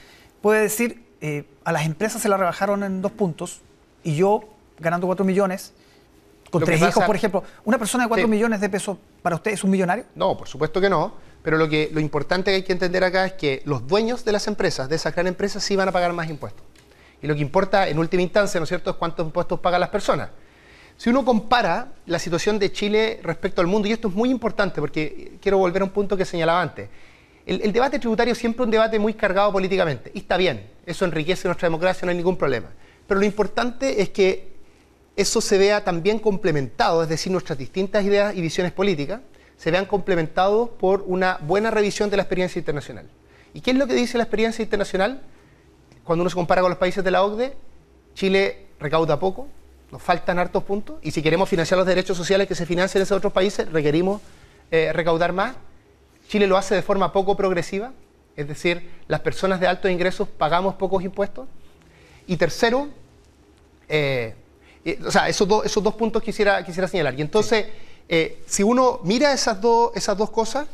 puede 0.41 0.61
decir, 0.61 1.03
eh, 1.19 1.43
a 1.65 1.73
las 1.73 1.85
empresas 1.85 2.21
se 2.21 2.29
la 2.29 2.37
rebajaron 2.37 2.85
en 2.85 3.01
dos 3.01 3.11
puntos, 3.11 3.59
y 4.01 4.15
yo, 4.15 4.45
ganando 4.79 5.05
4 5.05 5.25
millones, 5.25 5.73
con 6.49 6.63
tres 6.63 6.81
hijos, 6.81 7.03
por 7.03 7.17
ejemplo, 7.17 7.43
¿una 7.65 7.77
persona 7.77 8.05
de 8.05 8.07
4 8.07 8.29
millones 8.29 8.61
de 8.61 8.69
pesos 8.69 8.97
para 9.21 9.35
usted 9.35 9.51
es 9.51 9.63
un 9.65 9.71
millonario? 9.71 10.05
No, 10.15 10.37
por 10.37 10.47
supuesto 10.47 10.79
que 10.79 10.89
no. 10.89 11.33
Pero 11.41 11.57
lo, 11.57 11.67
que, 11.67 11.89
lo 11.91 11.99
importante 11.99 12.51
que 12.51 12.55
hay 12.55 12.63
que 12.63 12.71
entender 12.71 13.03
acá 13.03 13.25
es 13.25 13.33
que 13.33 13.61
los 13.65 13.85
dueños 13.85 14.23
de 14.23 14.31
las 14.31 14.47
empresas, 14.47 14.87
de 14.87 14.95
esas 14.95 15.13
grandes 15.13 15.33
empresas, 15.33 15.61
sí 15.61 15.75
van 15.75 15.89
a 15.89 15.91
pagar 15.91 16.13
más 16.13 16.29
impuestos. 16.29 16.63
Y 17.23 17.27
lo 17.27 17.33
que 17.35 17.41
importa 17.41 17.87
en 17.87 17.97
última 17.97 18.21
instancia, 18.21 18.59
¿no 18.59 18.65
es 18.65 18.69
cierto?, 18.69 18.91
es 18.91 18.97
cuántos 18.97 19.25
impuestos 19.25 19.57
pagan 19.61 19.79
las 19.79 19.89
personas. 19.89 20.29
Si 20.97 21.09
uno 21.09 21.23
compara 21.23 21.93
la 22.05 22.19
situación 22.19 22.59
de 22.59 22.71
Chile 22.73 23.21
respecto 23.23 23.61
al 23.61 23.67
mundo, 23.67 23.87
y 23.87 23.93
esto 23.93 24.09
es 24.09 24.13
muy 24.13 24.29
importante 24.29 24.81
porque 24.81 25.37
quiero 25.41 25.57
volver 25.57 25.81
a 25.81 25.85
un 25.85 25.91
punto 25.91 26.17
que 26.17 26.25
señalaba 26.25 26.61
antes, 26.61 26.89
el, 27.45 27.71
debate 27.71 27.97
tributario 27.97 28.35
siempre 28.35 28.63
es 28.63 28.65
un 28.65 28.71
debate 28.71 28.99
muy 28.99 29.13
cargado 29.13 29.53
políticamente, 29.53 30.11
y 30.13 30.19
está 30.19 30.35
bien, 30.35 30.69
eso 30.85 31.05
enriquece 31.05 31.47
nuestra 31.47 31.67
democracia, 31.67 32.05
no 32.05 32.11
hay 32.11 32.17
ningún 32.17 32.37
problema. 32.37 32.67
Pero 33.07 33.21
lo 33.21 33.25
importante 33.25 34.01
es 34.01 34.09
que 34.09 34.53
eso 35.15 35.39
se 35.39 35.57
vea 35.57 35.81
también 35.81 36.19
complementado, 36.19 37.03
es 37.03 37.09
decir, 37.09 37.31
nuestras 37.31 37.57
distintas 37.57 38.03
ideas 38.03 38.35
y 38.35 38.41
visiones 38.41 38.73
políticas 38.73 39.21
se 39.55 39.71
vean 39.71 39.85
complementados 39.85 40.69
por 40.77 41.05
una 41.07 41.37
buena 41.41 41.71
revisión 41.71 42.09
de 42.09 42.17
la 42.17 42.23
experiencia 42.23 42.59
internacional. 42.59 43.07
¿Y 43.53 43.61
qué 43.61 43.71
es 43.71 43.77
lo 43.77 43.87
que 43.87 43.93
dice 43.93 44.17
la 44.17 44.25
experiencia 44.25 44.61
internacional? 44.61 45.21
Cuando 46.03 46.23
uno 46.23 46.29
se 46.29 46.35
compara 46.35 46.61
con 46.61 46.69
los 46.69 46.77
países 46.77 47.03
de 47.03 47.11
la 47.11 47.23
OCDE, 47.23 47.55
Chile 48.15 48.67
recauda 48.79 49.19
poco, 49.19 49.47
nos 49.91 50.01
faltan 50.01 50.39
hartos 50.39 50.63
puntos, 50.63 50.97
y 51.01 51.11
si 51.11 51.21
queremos 51.21 51.47
financiar 51.47 51.77
los 51.77 51.87
derechos 51.87 52.17
sociales 52.17 52.47
que 52.47 52.55
se 52.55 52.65
financian 52.65 52.99
en 52.99 53.03
esos 53.03 53.17
otros 53.17 53.31
países, 53.31 53.71
requerimos 53.71 54.21
eh, 54.71 54.91
recaudar 54.91 55.33
más. 55.33 55.55
Chile 56.27 56.47
lo 56.47 56.57
hace 56.57 56.75
de 56.75 56.81
forma 56.81 57.13
poco 57.13 57.37
progresiva, 57.37 57.91
es 58.35 58.47
decir, 58.47 58.89
las 59.07 59.19
personas 59.19 59.59
de 59.59 59.67
altos 59.67 59.91
ingresos 59.91 60.27
pagamos 60.27 60.75
pocos 60.75 61.03
impuestos. 61.03 61.47
Y 62.25 62.37
tercero, 62.37 62.87
eh, 63.87 64.35
o 65.05 65.11
sea, 65.11 65.29
esos, 65.29 65.47
esos 65.65 65.83
dos 65.83 65.93
puntos 65.93 66.23
quisiera, 66.23 66.63
quisiera 66.65 66.87
señalar. 66.87 67.13
Y 67.17 67.21
entonces, 67.21 67.67
eh, 68.09 68.41
si 68.47 68.63
uno 68.63 68.99
mira 69.03 69.31
esas, 69.31 69.61
dos 69.61 69.91
esas 69.95 70.17
dos 70.17 70.31
cosas, 70.31 70.67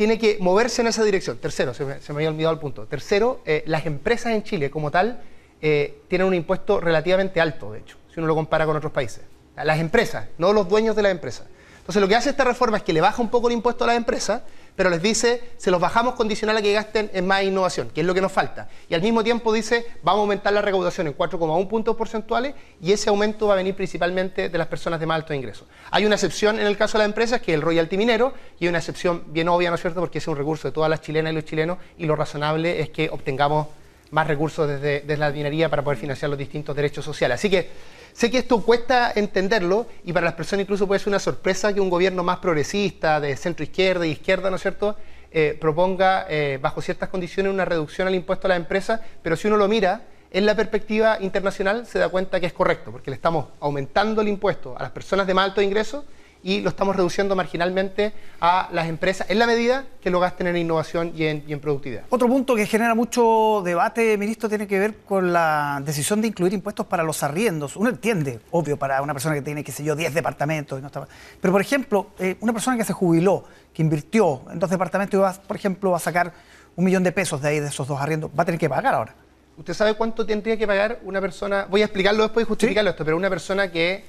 tiene 0.00 0.18
que 0.18 0.38
moverse 0.40 0.80
en 0.80 0.88
esa 0.88 1.04
dirección. 1.04 1.36
Tercero, 1.36 1.74
se 1.74 1.84
me, 1.84 1.98
había 2.08 2.30
olvidado 2.30 2.54
el 2.54 2.58
punto. 2.58 2.86
Tercero, 2.86 3.42
las 3.66 3.84
empresas 3.84 4.32
en 4.32 4.42
Chile 4.42 4.70
como 4.70 4.90
tal 4.90 5.20
tienen 5.60 6.26
un 6.26 6.32
impuesto 6.32 6.80
relativamente 6.80 7.38
alto, 7.38 7.72
de 7.72 7.80
hecho 7.80 7.98
si 8.10 8.18
uno 8.18 8.26
lo 8.26 8.34
compara 8.34 8.64
con 8.64 8.74
otros 8.74 8.92
países. 8.92 9.20
Las 9.62 9.78
empresas, 9.78 10.28
no 10.38 10.54
los 10.54 10.66
dueños 10.70 10.96
de 10.96 11.02
las 11.02 11.12
empresas. 11.12 11.48
Entonces 11.80 12.00
lo 12.00 12.08
que 12.08 12.14
hace 12.16 12.30
esta 12.30 12.44
reforma 12.44 12.78
es 12.78 12.82
que 12.82 12.94
le 12.94 13.02
baja 13.02 13.20
un 13.20 13.28
poco 13.28 13.48
el 13.48 13.52
impuesto 13.52 13.84
a 13.84 13.88
las 13.88 13.96
empresas, 13.98 14.40
pero 14.76 14.90
les 14.90 15.02
dice, 15.02 15.42
se 15.56 15.70
los 15.70 15.80
bajamos 15.80 16.14
condicional 16.14 16.56
a 16.56 16.62
que 16.62 16.72
gasten 16.72 17.10
en 17.12 17.26
más 17.26 17.42
innovación, 17.42 17.90
que 17.90 18.00
es 18.00 18.06
lo 18.06 18.14
que 18.14 18.20
nos 18.20 18.32
falta. 18.32 18.68
Y 18.88 18.94
al 18.94 19.02
mismo 19.02 19.22
tiempo 19.22 19.52
dice, 19.52 19.86
vamos 20.02 20.20
a 20.20 20.22
aumentar 20.22 20.52
la 20.52 20.62
recaudación 20.62 21.06
en 21.06 21.16
4,1 21.16 21.68
puntos 21.68 21.96
porcentuales 21.96 22.54
y 22.80 22.92
ese 22.92 23.10
aumento 23.10 23.46
va 23.46 23.54
a 23.54 23.56
venir 23.56 23.74
principalmente 23.74 24.48
de 24.48 24.58
las 24.58 24.66
personas 24.66 25.00
de 25.00 25.06
más 25.06 25.16
alto 25.16 25.34
ingreso. 25.34 25.66
Hay 25.90 26.06
una 26.06 26.14
excepción 26.14 26.58
en 26.58 26.66
el 26.66 26.76
caso 26.76 26.98
de 26.98 27.04
las 27.04 27.08
empresas, 27.08 27.40
que 27.40 27.52
es 27.52 27.56
el 27.56 27.62
royalty 27.62 27.96
minero, 27.96 28.32
y 28.58 28.64
hay 28.64 28.68
una 28.68 28.78
excepción 28.78 29.24
bien 29.28 29.48
obvia, 29.48 29.70
¿no 29.70 29.76
es 29.76 29.82
cierto?, 29.82 30.00
porque 30.00 30.18
es 30.18 30.28
un 30.28 30.36
recurso 30.36 30.68
de 30.68 30.72
todas 30.72 30.88
las 30.88 31.00
chilenas 31.00 31.32
y 31.32 31.34
los 31.36 31.44
chilenos, 31.44 31.78
y 31.98 32.06
lo 32.06 32.16
razonable 32.16 32.80
es 32.80 32.90
que 32.90 33.10
obtengamos 33.10 33.68
más 34.10 34.26
recursos 34.26 34.68
desde, 34.68 35.00
desde 35.00 35.16
la 35.16 35.30
minería 35.30 35.68
para 35.68 35.82
poder 35.82 35.98
financiar 35.98 36.30
los 36.30 36.38
distintos 36.38 36.74
derechos 36.74 37.04
sociales. 37.04 37.36
Así 37.36 37.48
que 37.48 37.70
Sé 38.12 38.30
que 38.30 38.38
esto 38.38 38.62
cuesta 38.62 39.12
entenderlo 39.14 39.86
y 40.04 40.12
para 40.12 40.26
las 40.26 40.34
personas 40.34 40.64
incluso 40.64 40.86
puede 40.86 40.98
ser 40.98 41.08
una 41.08 41.18
sorpresa 41.18 41.72
que 41.72 41.80
un 41.80 41.90
gobierno 41.90 42.22
más 42.22 42.38
progresista, 42.38 43.20
de 43.20 43.36
centro 43.36 43.64
izquierda 43.64 44.06
y 44.06 44.10
izquierda, 44.10 44.50
¿no 44.50 44.56
es 44.56 44.62
cierto?, 44.62 44.96
eh, 45.32 45.56
proponga 45.60 46.26
eh, 46.28 46.58
bajo 46.60 46.82
ciertas 46.82 47.08
condiciones 47.08 47.52
una 47.52 47.64
reducción 47.64 48.08
al 48.08 48.16
impuesto 48.16 48.48
a 48.48 48.50
las 48.50 48.56
empresas, 48.56 49.00
pero 49.22 49.36
si 49.36 49.46
uno 49.46 49.56
lo 49.56 49.68
mira 49.68 50.02
en 50.32 50.44
la 50.44 50.56
perspectiva 50.56 51.18
internacional 51.20 51.86
se 51.86 52.00
da 52.00 52.08
cuenta 52.08 52.40
que 52.40 52.46
es 52.46 52.52
correcto, 52.52 52.90
porque 52.90 53.10
le 53.10 53.14
estamos 53.14 53.46
aumentando 53.60 54.22
el 54.22 54.28
impuesto 54.28 54.76
a 54.76 54.82
las 54.82 54.90
personas 54.90 55.26
de 55.26 55.34
más 55.34 55.46
alto 55.46 55.62
ingreso 55.62 56.04
y 56.42 56.60
lo 56.60 56.70
estamos 56.70 56.96
reduciendo 56.96 57.36
marginalmente 57.36 58.12
a 58.40 58.68
las 58.72 58.88
empresas 58.88 59.28
en 59.28 59.38
la 59.38 59.46
medida 59.46 59.84
que 60.00 60.10
lo 60.10 60.20
gasten 60.20 60.46
en 60.46 60.56
innovación 60.56 61.12
y 61.14 61.24
en, 61.24 61.60
productividad. 61.60 62.04
Otro 62.08 62.28
punto 62.28 62.54
que 62.54 62.66
genera 62.66 62.94
mucho 62.94 63.62
debate, 63.64 64.16
ministro, 64.16 64.48
tiene 64.48 64.66
que 64.66 64.78
ver 64.78 64.96
con 64.98 65.32
la 65.32 65.82
decisión 65.84 66.20
de 66.20 66.28
incluir 66.28 66.52
impuestos 66.52 66.86
para 66.86 67.02
los 67.02 67.22
arriendos. 67.22 67.76
Uno 67.76 67.90
entiende, 67.90 68.40
obvio, 68.50 68.78
para 68.78 69.02
una 69.02 69.12
persona 69.12 69.34
que 69.34 69.42
tiene, 69.42 69.62
qué 69.62 69.72
sé 69.72 69.84
yo, 69.84 69.94
10 69.94 70.14
departamentos. 70.14 70.78
Y 70.78 70.82
no 70.82 70.86
está... 70.86 71.06
Pero, 71.40 71.52
por 71.52 71.60
ejemplo, 71.60 72.08
eh, 72.18 72.36
una 72.40 72.52
persona 72.52 72.76
que 72.76 72.84
se 72.84 72.92
jubiló, 72.92 73.44
que 73.74 73.82
invirtió 73.82 74.42
en 74.50 74.58
dos 74.58 74.70
departamentos 74.70 75.18
y 75.18 75.20
va, 75.20 75.32
por 75.32 75.56
ejemplo, 75.56 75.90
va 75.90 75.98
a 75.98 76.00
sacar 76.00 76.32
un 76.76 76.84
millón 76.84 77.02
de 77.02 77.12
pesos 77.12 77.42
de 77.42 77.48
ahí, 77.48 77.60
de 77.60 77.68
esos 77.68 77.86
dos 77.86 78.00
arriendos, 78.00 78.30
va 78.36 78.42
a 78.42 78.46
tener 78.46 78.58
que 78.58 78.68
pagar 78.68 78.94
ahora. 78.94 79.14
¿Usted 79.58 79.74
sabe 79.74 79.94
cuánto 79.94 80.24
tendría 80.24 80.56
que 80.56 80.66
pagar 80.66 81.00
una 81.02 81.20
persona? 81.20 81.66
Voy 81.68 81.82
a 81.82 81.84
explicarlo 81.84 82.22
después 82.22 82.46
y 82.46 82.48
justificarlo 82.48 82.90
esto, 82.90 83.04
pero 83.04 83.16
una 83.16 83.28
persona 83.28 83.70
que 83.70 84.04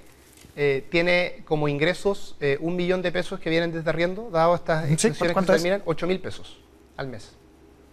eh, 0.56 0.86
tiene 0.90 1.44
como 1.46 1.70
ingresos 1.70 2.36
eh, 2.42 2.58
un 2.60 2.76
millón 2.76 3.02
de 3.02 3.12
pesos 3.12 3.40
que 3.40 3.50
vienen 3.50 3.72
desde 3.72 3.90
arriendo, 3.90 4.30
dado 4.32 4.54
estas 4.56 4.90
exenciones 4.92 5.34
que 5.34 5.42
se 5.42 5.48
terminan, 5.48 5.82
8 5.86 6.08
mil 6.08 6.20
pesos 6.20 6.60
al 6.98 7.08
mes. 7.08 7.32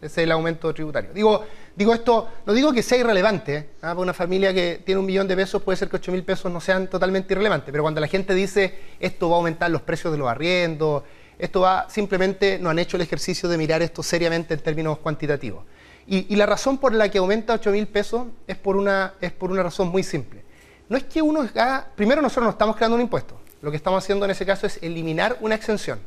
Ese 0.01 0.07
es 0.07 0.19
el 0.19 0.33
aumento 0.33 0.73
tributario. 0.75 1.13
Digo, 1.13 1.45
digo 1.75 1.95
esto, 1.95 2.29
no 2.47 2.53
digo 2.53 2.73
que 2.73 2.83
sea 2.83 2.99
irrelevante, 2.99 3.55
¿eh? 3.55 3.69
¿ah? 3.79 3.91
para 3.91 4.01
una 4.01 4.13
familia 4.13 4.53
que 4.53 4.81
tiene 4.85 5.01
un 5.01 5.07
millón 5.07 5.27
de 5.29 5.37
pesos 5.37 5.63
puede 5.63 5.77
ser 5.77 5.89
que 5.89 5.97
8 5.97 6.13
mil 6.13 6.25
pesos 6.25 6.53
no 6.53 6.61
sean 6.61 6.89
totalmente 6.89 7.35
irrelevantes, 7.35 7.71
pero 7.71 7.83
cuando 7.83 8.01
la 8.01 8.09
gente 8.09 8.35
dice 8.35 8.75
esto 8.99 9.29
va 9.29 9.37
a 9.37 9.39
aumentar 9.39 9.71
los 9.71 9.83
precios 9.83 10.13
de 10.13 10.19
los 10.19 10.29
arriendos, 10.29 11.05
esto 11.39 11.61
va, 11.61 11.89
simplemente 11.89 12.59
no 12.59 12.71
han 12.71 12.81
hecho 12.81 12.97
el 12.97 13.03
ejercicio 13.03 13.49
de 13.49 13.57
mirar 13.57 13.83
esto 13.83 14.03
seriamente 14.03 14.55
en 14.55 14.61
términos 14.61 14.99
cuantitativos. 14.99 15.65
Y, 16.09 16.33
y 16.33 16.37
la 16.37 16.47
razón 16.47 16.79
por 16.79 16.93
la 16.93 17.09
que 17.09 17.19
aumenta 17.19 17.53
8 17.55 17.71
mil 17.71 17.87
pesos 17.87 18.27
es 18.49 18.57
por, 18.57 18.77
una, 18.77 19.15
es 19.21 19.31
por 19.31 19.53
una 19.53 19.63
razón 19.63 19.89
muy 19.89 20.03
simple 20.03 20.48
no 20.89 20.97
es 20.97 21.05
que 21.05 21.21
uno 21.21 21.43
haga, 21.43 21.87
primero 21.95 22.23
nosotros 22.23 22.45
no 22.45 22.51
estamos 22.51 22.77
creando 22.77 22.97
un 22.97 23.03
impuesto, 23.03 23.39
lo 23.61 23.71
que 23.71 23.77
estamos 23.77 24.03
haciendo 24.03 24.25
en 24.25 24.31
ese 24.31 24.47
caso 24.47 24.67
es 24.67 24.79
eliminar 24.83 25.37
una 25.41 25.55
exención, 25.55 25.99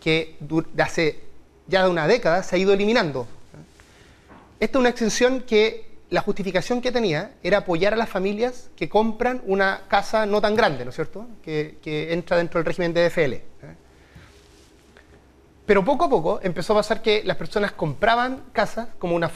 que 0.00 0.36
de 0.40 0.82
hace 0.82 1.20
ya 1.66 1.84
de 1.84 1.90
una 1.90 2.06
década 2.06 2.42
se 2.42 2.56
ha 2.56 2.58
ido 2.58 2.72
eliminando. 2.72 3.26
Esta 4.58 4.78
es 4.78 4.80
una 4.80 4.88
exención 4.88 5.42
que 5.42 5.92
la 6.10 6.20
justificación 6.20 6.80
que 6.80 6.92
tenía 6.92 7.32
era 7.42 7.58
apoyar 7.58 7.94
a 7.94 7.96
las 7.96 8.08
familias 8.08 8.68
que 8.76 8.88
compran 8.88 9.42
una 9.46 9.82
casa 9.88 10.26
no 10.26 10.40
tan 10.40 10.54
grande, 10.54 10.84
¿no 10.84 10.90
es 10.90 10.96
cierto?, 10.96 11.26
que, 11.42 11.78
entra 12.12 12.36
dentro 12.36 12.58
del 12.58 12.66
régimen 12.66 12.92
de 12.92 13.08
DFL. 13.08 13.34
Pero 15.64 15.84
poco 15.84 16.04
a 16.04 16.10
poco 16.10 16.40
empezó 16.42 16.72
a 16.72 16.76
pasar 16.76 17.00
que 17.00 17.22
las 17.24 17.36
personas 17.36 17.72
compraban 17.72 18.42
casas 18.52 18.88
como 18.98 19.14
una 19.14 19.26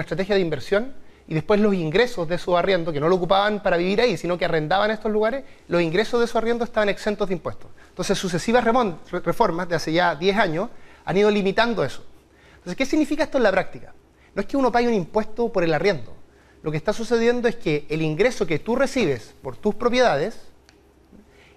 estrategia 0.00 0.34
de 0.34 0.40
inversión 0.40 0.92
y 1.28 1.34
después 1.34 1.60
los 1.60 1.74
ingresos 1.74 2.28
de 2.28 2.38
su 2.38 2.56
arriendo, 2.56 2.92
que 2.92 3.00
no 3.00 3.08
lo 3.08 3.16
ocupaban 3.16 3.62
para 3.62 3.76
vivir 3.76 4.00
ahí, 4.00 4.16
sino 4.16 4.38
que 4.38 4.44
arrendaban 4.44 4.90
estos 4.90 5.10
lugares, 5.10 5.44
los 5.66 5.82
ingresos 5.82 6.20
de 6.20 6.26
su 6.26 6.38
arriendo 6.38 6.64
estaban 6.64 6.88
exentos 6.88 7.28
de 7.28 7.34
impuestos. 7.34 7.68
Entonces, 7.88 8.16
sucesivas 8.16 8.64
reformas 9.10 9.68
de 9.68 9.74
hace 9.74 9.92
ya 9.92 10.14
10 10.14 10.36
años 10.36 10.68
han 11.04 11.16
ido 11.16 11.30
limitando 11.30 11.84
eso. 11.84 12.04
Entonces, 12.56 12.76
¿qué 12.76 12.86
significa 12.86 13.24
esto 13.24 13.38
en 13.38 13.44
la 13.44 13.50
práctica? 13.50 13.92
No 14.34 14.40
es 14.40 14.46
que 14.46 14.56
uno 14.56 14.70
pague 14.70 14.86
un 14.86 14.94
impuesto 14.94 15.50
por 15.50 15.64
el 15.64 15.74
arriendo. 15.74 16.14
Lo 16.62 16.70
que 16.70 16.76
está 16.76 16.92
sucediendo 16.92 17.48
es 17.48 17.56
que 17.56 17.86
el 17.88 18.02
ingreso 18.02 18.46
que 18.46 18.58
tú 18.58 18.76
recibes 18.76 19.34
por 19.42 19.56
tus 19.56 19.74
propiedades 19.74 20.38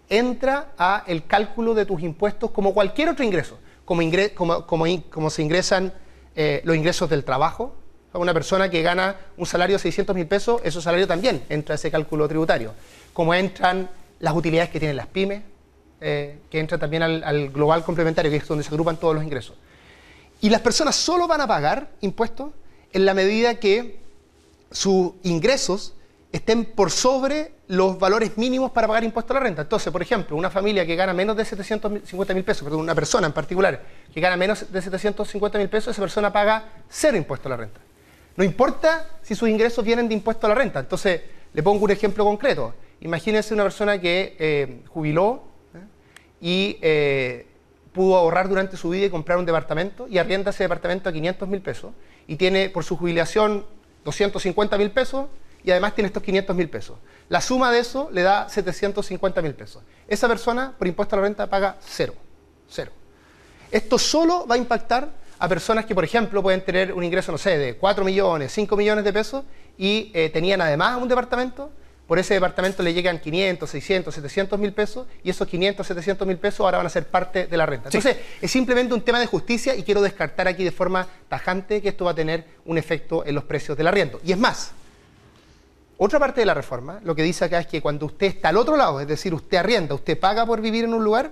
entra 0.07 0.71
a 0.77 1.03
el 1.07 1.25
cálculo 1.25 1.73
de 1.73 1.85
tus 1.85 2.01
impuestos 2.01 2.51
como 2.51 2.73
cualquier 2.73 3.09
otro 3.09 3.23
ingreso, 3.23 3.59
como, 3.85 4.65
como, 4.65 5.29
se 5.29 5.41
ingresan 5.41 5.93
eh, 6.35 6.61
los 6.63 6.75
ingresos 6.75 7.09
del 7.09 7.23
trabajo, 7.23 7.75
una 8.13 8.33
persona 8.33 8.69
que 8.69 8.81
gana 8.81 9.15
un 9.37 9.45
salario 9.45 9.75
de 9.75 9.79
600 9.79 10.15
mil 10.15 10.25
pesos, 10.25 10.61
ese 10.63 10.81
salario 10.81 11.07
también 11.07 11.43
entra 11.49 11.73
a 11.73 11.75
ese 11.75 11.91
cálculo 11.91 12.27
tributario. 12.27 12.73
Como 13.13 13.33
entran 13.33 13.89
las 14.19 14.35
utilidades 14.35 14.69
que 14.69 14.79
tienen 14.79 14.97
las 14.97 15.07
pymes, 15.07 15.43
eh, 16.01 16.39
que 16.49 16.59
entran 16.59 16.79
también 16.79 17.03
al, 17.03 17.49
global 17.49 17.83
complementario, 17.83 18.31
que 18.31 18.37
es 18.37 18.47
donde 18.47 18.63
se 18.63 18.69
agrupan 18.69 18.97
todos 18.97 19.13
los 19.13 19.23
ingresos. 19.23 19.55
Y 20.41 20.49
las 20.49 20.61
personas 20.61 20.95
solo 20.95 21.27
van 21.27 21.41
a 21.41 21.47
pagar 21.47 21.89
impuestos 22.01 22.51
en 22.93 23.05
la 23.05 23.13
medida 23.13 23.55
que 23.55 23.99
sus 24.71 25.13
ingresos 25.23 25.93
estén 26.31 26.65
por 26.65 26.91
sobre 26.91 27.51
los 27.67 27.99
valores 27.99 28.37
mínimos 28.37 28.71
para 28.71 28.87
pagar 28.87 29.03
impuestos 29.03 29.35
a 29.35 29.39
la 29.39 29.45
renta. 29.45 29.61
Entonces, 29.63 29.91
por 29.91 30.01
ejemplo, 30.01 30.35
una 30.35 30.49
familia 30.49 30.85
que 30.85 30.95
gana 30.95 31.13
menos 31.13 31.35
de 31.35 31.45
750 31.45 32.33
mil 32.33 32.43
pesos, 32.43 32.63
perdón, 32.63 32.79
una 32.81 32.95
persona 32.95 33.27
en 33.27 33.33
particular 33.33 33.83
que 34.13 34.21
gana 34.21 34.37
menos 34.37 34.71
de 34.71 34.81
750 34.81 35.57
mil 35.57 35.69
pesos, 35.69 35.91
esa 35.91 36.01
persona 36.01 36.31
paga 36.31 36.69
cero 36.89 37.17
impuesto 37.17 37.47
a 37.47 37.51
la 37.51 37.57
renta. 37.57 37.79
No 38.39 38.45
importa 38.45 39.05
si 39.21 39.35
sus 39.35 39.49
ingresos 39.49 39.83
vienen 39.83 40.07
de 40.07 40.13
impuesto 40.13 40.47
a 40.47 40.49
la 40.49 40.55
renta. 40.55 40.79
Entonces, 40.79 41.23
le 41.51 41.61
pongo 41.61 41.83
un 41.83 41.91
ejemplo 41.91 42.23
concreto. 42.23 42.73
Imagínense 43.01 43.53
una 43.53 43.63
persona 43.63 43.99
que 43.99 44.37
eh, 44.39 44.81
jubiló 44.87 45.43
¿eh? 45.73 45.79
y 46.39 46.77
eh, 46.81 47.47
pudo 47.91 48.15
ahorrar 48.15 48.47
durante 48.47 48.77
su 48.77 48.91
vida 48.91 49.07
y 49.07 49.09
comprar 49.09 49.39
un 49.39 49.45
departamento 49.45 50.07
y 50.07 50.19
arrienda 50.19 50.51
ese 50.51 50.63
departamento 50.63 51.09
a 51.09 51.11
500 51.11 51.49
mil 51.49 51.59
pesos 51.59 51.91
y 52.27 52.37
tiene 52.37 52.69
por 52.69 52.85
su 52.85 52.95
jubilación 52.95 53.65
250 54.05 54.77
mil 54.77 54.91
pesos 54.91 55.25
y 55.61 55.71
además 55.71 55.93
tiene 55.93 56.07
estos 56.07 56.23
500 56.23 56.55
mil 56.55 56.69
pesos. 56.69 56.97
La 57.27 57.41
suma 57.41 57.73
de 57.73 57.79
eso 57.79 58.07
le 58.13 58.21
da 58.21 58.47
750 58.47 59.41
mil 59.41 59.53
pesos. 59.53 59.83
Esa 60.07 60.29
persona 60.29 60.73
por 60.77 60.87
impuesto 60.87 61.17
a 61.17 61.19
la 61.19 61.23
renta 61.23 61.47
paga 61.47 61.75
cero. 61.81 62.13
Cero. 62.69 62.93
Esto 63.69 63.97
solo 63.97 64.47
va 64.47 64.55
a 64.55 64.57
impactar 64.57 65.09
a 65.39 65.47
personas 65.47 65.85
que, 65.85 65.95
por 65.95 66.03
ejemplo, 66.03 66.43
pueden 66.43 66.61
tener 66.61 66.93
un 66.93 67.03
ingreso, 67.03 67.31
no 67.31 67.37
sé, 67.37 67.57
de 67.57 67.75
4 67.75 68.03
millones, 68.03 68.51
5 68.51 68.75
millones 68.75 69.05
de 69.05 69.13
pesos 69.13 69.45
y 69.77 70.11
eh, 70.13 70.29
tenían 70.29 70.61
además 70.61 71.01
un 71.01 71.07
departamento. 71.07 71.71
Por 72.07 72.17
ese 72.17 72.33
departamento 72.33 72.81
le 72.81 72.91
llegan 72.93 73.19
500, 73.19 73.69
600, 73.69 74.15
700 74.15 74.59
mil 74.59 74.73
pesos 74.73 75.07
y 75.23 75.29
esos 75.29 75.47
500, 75.47 75.85
700 75.85 76.27
mil 76.27 76.37
pesos 76.37 76.61
ahora 76.61 76.77
van 76.77 76.87
a 76.87 76.89
ser 76.89 77.07
parte 77.07 77.45
de 77.45 77.55
la 77.55 77.67
renta. 77.67 77.87
Entonces, 77.87 78.17
es 78.41 78.51
simplemente 78.51 78.93
un 78.95 79.01
tema 79.01 79.19
de 79.19 79.27
justicia 79.27 79.75
y 79.75 79.83
quiero 79.83 80.01
descartar 80.01 80.47
aquí 80.47 80.63
de 80.63 80.71
forma 80.71 81.07
tajante 81.29 81.81
que 81.81 81.89
esto 81.89 82.05
va 82.05 82.11
a 82.11 82.15
tener 82.15 82.45
un 82.65 82.79
efecto 82.79 83.23
en 83.25 83.35
los 83.35 83.43
precios 83.43 83.77
del 83.77 83.87
arriendo. 83.87 84.19
Y 84.25 84.31
es 84.31 84.39
más, 84.39 84.71
otra 85.97 86.17
parte 86.17 86.41
de 86.41 86.45
la 86.45 86.55
reforma 86.55 86.99
lo 87.03 87.13
que 87.13 87.21
dice 87.23 87.45
acá 87.45 87.59
es 87.59 87.67
que 87.67 87.79
cuando 87.79 88.07
usted 88.07 88.27
está 88.27 88.49
al 88.49 88.57
otro 88.57 88.75
lado, 88.75 88.99
es 88.99 89.07
decir, 89.07 89.33
usted 89.33 89.57
arrienda, 89.57 89.93
usted 89.93 90.19
paga 90.19 90.45
por 90.47 90.61
vivir 90.61 90.85
en 90.85 90.95
un 90.95 91.03
lugar, 91.03 91.31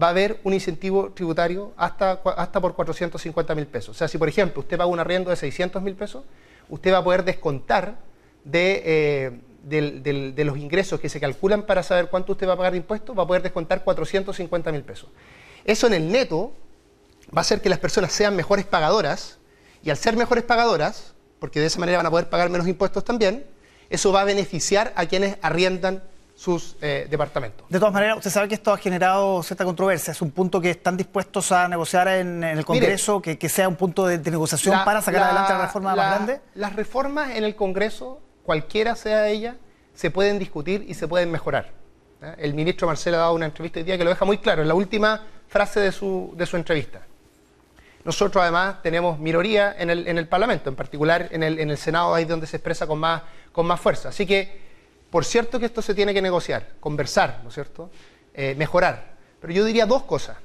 va 0.00 0.08
a 0.08 0.10
haber 0.10 0.40
un 0.44 0.54
incentivo 0.54 1.12
tributario 1.12 1.72
hasta, 1.76 2.20
hasta 2.36 2.60
por 2.60 2.74
450 2.74 3.54
mil 3.54 3.66
pesos. 3.66 3.90
O 3.90 3.98
sea, 3.98 4.08
si 4.08 4.18
por 4.18 4.28
ejemplo 4.28 4.60
usted 4.60 4.76
paga 4.76 4.88
un 4.88 4.98
arriendo 4.98 5.30
de 5.30 5.36
600 5.36 5.82
mil 5.82 5.94
pesos, 5.94 6.24
usted 6.68 6.92
va 6.92 6.98
a 6.98 7.04
poder 7.04 7.24
descontar 7.24 7.98
de, 8.44 8.82
eh, 8.84 9.40
de, 9.62 10.44
los 10.44 10.56
ingresos 10.56 10.98
que 11.00 11.08
se 11.08 11.20
calculan 11.20 11.64
para 11.64 11.82
saber 11.82 12.08
cuánto 12.08 12.32
usted 12.32 12.48
va 12.48 12.54
a 12.54 12.56
pagar 12.56 12.72
de 12.72 12.78
impuestos, 12.78 13.16
va 13.16 13.24
a 13.24 13.26
poder 13.26 13.42
descontar 13.42 13.84
450 13.84 14.72
mil 14.72 14.82
pesos. 14.82 15.10
Eso 15.64 15.86
en 15.86 15.94
el 15.94 16.10
neto 16.10 16.52
va 17.26 17.38
a 17.38 17.42
hacer 17.42 17.60
que 17.60 17.68
las 17.68 17.78
personas 17.78 18.12
sean 18.12 18.34
mejores 18.34 18.64
pagadoras 18.64 19.38
y 19.82 19.90
al 19.90 19.96
ser 19.96 20.16
mejores 20.16 20.44
pagadoras, 20.44 21.14
porque 21.38 21.60
de 21.60 21.66
esa 21.66 21.78
manera 21.78 21.98
van 21.98 22.06
a 22.06 22.10
poder 22.10 22.28
pagar 22.28 22.50
menos 22.50 22.66
impuestos 22.66 23.04
también, 23.04 23.44
eso 23.90 24.12
va 24.12 24.22
a 24.22 24.24
beneficiar 24.24 24.92
a 24.96 25.06
quienes 25.06 25.36
arriendan 25.42 26.02
sus 26.42 26.76
eh, 26.80 27.06
departamentos. 27.08 27.64
De 27.68 27.78
todas 27.78 27.94
maneras, 27.94 28.16
usted 28.16 28.30
sabe 28.30 28.48
que 28.48 28.56
esto 28.56 28.72
ha 28.72 28.76
generado 28.76 29.44
cierta 29.44 29.64
controversia. 29.64 30.10
Es 30.10 30.20
un 30.20 30.32
punto 30.32 30.60
que 30.60 30.70
están 30.70 30.96
dispuestos 30.96 31.52
a 31.52 31.68
negociar 31.68 32.08
en, 32.08 32.42
el 32.42 32.64
Congreso, 32.64 33.22
que, 33.22 33.48
sea 33.48 33.68
un 33.68 33.76
punto 33.76 34.06
de, 34.06 34.18
negociación 34.18 34.76
para 34.84 35.00
sacar 35.00 35.22
adelante 35.22 35.52
la 35.52 35.66
reforma 35.66 35.94
más 35.94 36.06
grande. 36.08 36.40
Las 36.56 36.74
reformas 36.74 37.36
en 37.36 37.44
el 37.44 37.54
Congreso, 37.54 38.20
cualquiera 38.42 38.96
sea 38.96 39.28
ella, 39.28 39.54
se 39.94 40.10
pueden 40.10 40.40
discutir 40.40 40.84
y 40.88 40.94
se 40.94 41.06
pueden 41.06 41.30
mejorar. 41.30 41.70
¿eh? 42.20 42.34
El 42.38 42.54
ministro 42.54 42.88
Marcelo 42.88 43.18
ha 43.18 43.20
dado 43.20 43.34
una 43.34 43.46
entrevista 43.46 43.78
hoy 43.78 43.84
día 43.84 43.96
que 43.96 44.02
lo 44.02 44.10
deja 44.10 44.24
muy 44.24 44.38
claro, 44.38 44.62
en 44.62 44.68
la 44.68 44.74
última 44.74 45.24
frase 45.46 45.78
de 45.78 45.92
su, 45.92 46.34
de 46.36 46.44
su 46.46 46.56
entrevista. 46.56 47.02
Nosotros 48.04 48.42
además 48.42 48.82
tenemos 48.82 49.16
minoría 49.20 49.76
en 49.78 49.90
el, 49.90 50.08
en 50.08 50.18
el 50.18 50.26
Parlamento, 50.26 50.68
en 50.68 50.74
particular 50.74 51.28
en 51.30 51.44
el, 51.44 51.60
en 51.60 51.70
el 51.70 51.78
Senado, 51.78 52.12
ahí 52.16 52.24
donde 52.24 52.48
se 52.48 52.56
expresa 52.56 52.88
con 52.88 52.98
más, 52.98 53.22
con 53.52 53.64
más 53.64 53.78
fuerza. 53.78 54.08
Así 54.08 54.26
que 54.26 54.61
por 55.12 55.26
cierto 55.26 55.60
que 55.60 55.66
esto 55.66 55.82
se 55.82 55.94
tiene 55.94 56.14
que 56.14 56.22
negociar, 56.22 56.70
conversar, 56.80 57.40
¿no 57.42 57.50
es 57.50 57.54
cierto? 57.54 57.90
Eh, 58.32 58.54
mejorar. 58.56 59.12
Pero 59.42 59.52
yo 59.52 59.62
diría 59.66 59.84
dos 59.84 60.04
cosas. 60.04 60.38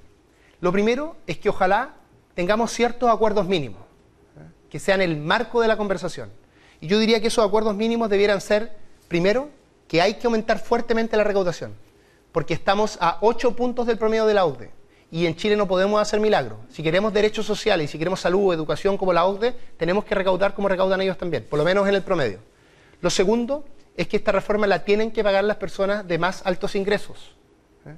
Lo 0.59 0.73
primero 0.73 1.15
es 1.25 1.37
que 1.37 1.47
ojalá 1.47 1.93
tengamos 2.33 2.73
ciertos 2.73 3.09
acuerdos 3.09 3.47
mínimos, 3.47 3.79
¿eh? 4.35 4.41
que 4.69 4.77
sean 4.77 5.01
el 5.01 5.15
marco 5.15 5.61
de 5.61 5.69
la 5.69 5.77
conversación. 5.77 6.29
Y 6.81 6.87
yo 6.87 6.99
diría 6.99 7.21
que 7.21 7.27
esos 7.27 7.47
acuerdos 7.47 7.77
mínimos 7.77 8.09
debieran 8.09 8.41
ser, 8.41 8.75
primero, 9.07 9.51
que 9.87 10.01
hay 10.01 10.15
que 10.15 10.27
aumentar 10.27 10.59
fuertemente 10.59 11.15
la 11.15 11.23
recaudación, 11.23 11.73
porque 12.33 12.53
estamos 12.53 12.97
a 12.99 13.19
ocho 13.21 13.55
puntos 13.55 13.87
del 13.87 13.97
promedio 13.97 14.25
de 14.25 14.33
la 14.33 14.43
OCDE. 14.43 14.71
Y 15.09 15.27
en 15.27 15.37
Chile 15.37 15.55
no 15.55 15.69
podemos 15.69 16.01
hacer 16.01 16.19
milagros. 16.19 16.59
Si 16.69 16.83
queremos 16.83 17.13
derechos 17.13 17.45
sociales 17.45 17.85
y 17.85 17.91
si 17.93 17.97
queremos 17.97 18.19
salud 18.19 18.49
o 18.49 18.53
educación 18.53 18.97
como 18.97 19.13
la 19.13 19.23
OCDE, 19.23 19.55
tenemos 19.77 20.03
que 20.03 20.13
recaudar 20.13 20.53
como 20.53 20.67
recaudan 20.67 20.99
ellos 20.99 21.17
también, 21.17 21.45
por 21.49 21.57
lo 21.57 21.63
menos 21.63 21.87
en 21.87 21.95
el 21.95 22.03
promedio. 22.03 22.39
Lo 22.99 23.09
segundo 23.09 23.63
es 23.97 24.07
que 24.07 24.17
esta 24.17 24.31
reforma 24.31 24.67
la 24.67 24.85
tienen 24.85 25.11
que 25.11 25.23
pagar 25.23 25.43
las 25.43 25.57
personas 25.57 26.07
de 26.07 26.19
más 26.19 26.43
altos 26.45 26.75
ingresos. 26.75 27.35
¿eh? 27.85 27.95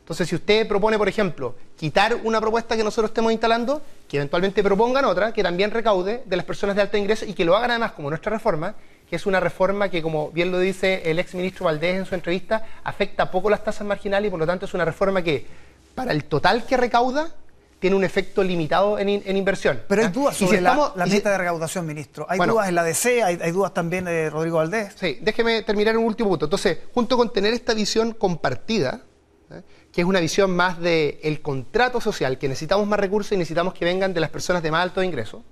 Entonces, 0.00 0.28
si 0.28 0.34
usted 0.34 0.68
propone, 0.68 0.98
por 0.98 1.08
ejemplo, 1.08 1.56
quitar 1.76 2.14
una 2.22 2.40
propuesta 2.40 2.76
que 2.76 2.84
nosotros 2.84 3.10
estemos 3.10 3.32
instalando, 3.32 3.80
que 4.06 4.18
eventualmente 4.18 4.62
propongan 4.62 5.06
otra 5.06 5.32
que 5.32 5.42
también 5.42 5.70
recaude 5.70 6.22
de 6.26 6.36
las 6.36 6.44
personas 6.44 6.76
de 6.76 6.82
alto 6.82 6.98
ingreso 6.98 7.24
y 7.24 7.32
que 7.32 7.46
lo 7.46 7.56
hagan 7.56 7.70
además 7.70 7.92
como 7.92 8.10
nuestra 8.10 8.30
reforma, 8.30 8.74
que 9.08 9.16
es 9.16 9.24
una 9.24 9.40
reforma 9.40 9.88
que, 9.88 10.02
como 10.02 10.30
bien 10.30 10.52
lo 10.52 10.58
dice 10.58 11.10
el 11.10 11.18
ex 11.18 11.34
ministro 11.34 11.64
Valdés 11.64 11.96
en 11.96 12.06
su 12.06 12.14
entrevista, 12.14 12.64
afecta 12.84 13.30
poco 13.30 13.48
las 13.48 13.64
tasas 13.64 13.86
marginales 13.86 14.28
y 14.28 14.30
por 14.30 14.38
lo 14.38 14.46
tanto 14.46 14.66
es 14.66 14.74
una 14.74 14.84
reforma 14.84 15.22
que, 15.22 15.46
para 15.94 16.12
el 16.12 16.24
total 16.24 16.66
que 16.66 16.76
recauda, 16.76 17.30
tiene 17.78 17.94
un 17.94 18.04
efecto 18.04 18.42
limitado 18.42 18.98
en, 18.98 19.08
inversión. 19.36 19.82
Pero 19.86 20.02
hay 20.02 20.08
dudas 20.08 20.36
sobre 20.36 20.60
la, 20.60 20.92
meta 21.06 21.30
de 21.30 21.38
recaudación, 21.38 21.86
ministro. 21.86 22.26
Hay 22.28 22.38
dudas 22.38 22.68
en 22.68 22.74
la 22.74 22.82
DC, 22.82 23.22
hay, 23.22 23.52
dudas 23.52 23.74
también 23.74 24.04
de 24.06 24.30
Rodrigo 24.30 24.56
Valdés. 24.56 24.94
Sí, 24.98 25.18
déjeme 25.20 25.62
terminar 25.62 25.94
en 25.94 26.00
un 26.00 26.06
último 26.06 26.30
punto. 26.30 26.46
Entonces, 26.46 26.78
junto 26.94 27.16
con 27.16 27.32
tener 27.32 27.52
esta 27.52 27.74
visión 27.74 28.12
compartida, 28.12 29.02
¿eh? 29.50 29.62
que 29.92 30.00
es 30.00 30.06
una 30.06 30.20
visión 30.20 30.56
más 30.56 30.80
del 30.80 31.18
el 31.22 31.42
contrato 31.42 32.00
social, 32.00 32.38
que 32.38 32.48
necesitamos 32.48 32.86
más 32.86 32.98
recursos 32.98 33.32
y 33.32 33.36
necesitamos 33.36 33.74
que 33.74 33.84
vengan 33.84 34.14
de 34.14 34.20
las 34.20 34.30
personas 34.30 34.62
de 34.62 34.70
más 34.70 34.82
alto 34.82 35.02
ingreso, 35.02 35.44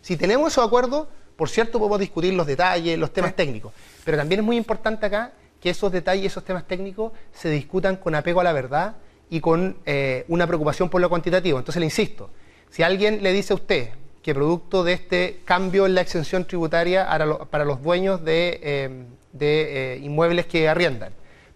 si 0.00 0.16
tenemos 0.16 0.52
esos 0.52 0.66
acuerdos, 0.66 1.08
por 1.36 1.50
cierto, 1.50 1.78
podemos 1.78 1.98
discutir 1.98 2.32
los 2.32 2.46
detalles, 2.46 2.98
los 2.98 3.12
temas 3.12 3.36
técnicos, 3.36 3.72
pero 4.04 4.16
también 4.16 4.40
es 4.40 4.46
muy 4.46 4.56
importante 4.56 5.04
acá 5.04 5.32
que 5.60 5.70
esos 5.70 5.92
detalles, 5.92 6.26
esos 6.26 6.44
temas 6.44 6.66
técnicos 6.66 7.12
se 7.32 7.50
discutan 7.50 7.96
con 7.96 8.14
apego 8.14 8.40
a 8.40 8.44
la 8.44 8.52
verdad 8.52 8.96
y 9.30 9.40
con 9.40 9.76
eh, 9.86 10.24
una 10.28 10.46
preocupación 10.46 10.88
por 10.88 11.00
lo 11.00 11.08
cuantitativo. 11.08 11.58
Entonces 11.58 11.80
le 11.80 11.86
insisto, 11.86 12.30
si 12.70 12.82
alguien 12.82 13.22
le 13.22 13.32
dice 13.32 13.52
a 13.52 13.56
usted 13.56 13.90
que 14.22 14.34
producto 14.34 14.82
de 14.82 14.92
este 14.92 15.40
cambio 15.44 15.86
en 15.86 15.94
la 15.94 16.00
exención 16.00 16.46
tributaria 16.46 17.06
para 17.50 17.64
los 17.64 17.82
dueños 17.82 18.24
de, 18.24 18.60
eh, 18.62 19.04
eh, 19.40 20.00
inmuebles 20.02 20.46
que 20.46 20.68
arriendan 20.68 21.12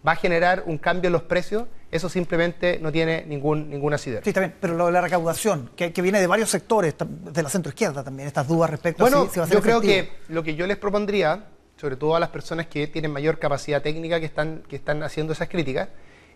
va 0.06 0.12
a 0.12 0.16
generar 0.16 0.62
un 0.66 0.78
cambio 0.78 1.08
en 1.08 1.12
los 1.12 1.22
precios, 1.22 1.64
eso 1.90 2.08
simplemente 2.08 2.78
no 2.80 2.90
tiene 2.92 3.24
ningún, 3.26 3.68
ningún 3.68 3.92
asidero. 3.92 4.22
Sí, 4.24 4.32
también, 4.32 4.54
pero 4.60 4.74
lo 4.74 4.86
de 4.86 4.92
la 4.92 5.00
recaudación, 5.00 5.70
que, 5.76 5.90
viene 6.00 6.20
de 6.20 6.26
varios 6.26 6.48
sectores, 6.48 6.94
de 6.98 7.42
la 7.42 7.48
centroizquierda 7.48 8.02
también, 8.02 8.28
estas 8.28 8.46
dudas 8.46 8.70
respecto 8.70 9.04
a 9.04 9.08
si, 9.08 9.14
va 9.14 9.44
a 9.44 9.46
ser 9.46 9.56
yo 9.56 9.62
creo 9.62 9.80
que 9.80 10.10
lo 10.28 10.42
que 10.42 10.54
yo 10.54 10.66
les 10.66 10.76
propondría, 10.76 11.44
sobre 11.76 11.96
todo 11.96 12.16
a 12.16 12.20
las 12.20 12.30
personas 12.30 12.66
que 12.66 12.86
tienen 12.86 13.10
mayor 13.10 13.38
capacidad 13.38 13.82
técnica 13.82 14.20
que 14.20 14.26
están, 14.26 14.62
que 14.68 14.76
están 14.76 15.02
haciendo 15.02 15.32
esas 15.32 15.48
críticas, 15.48 15.88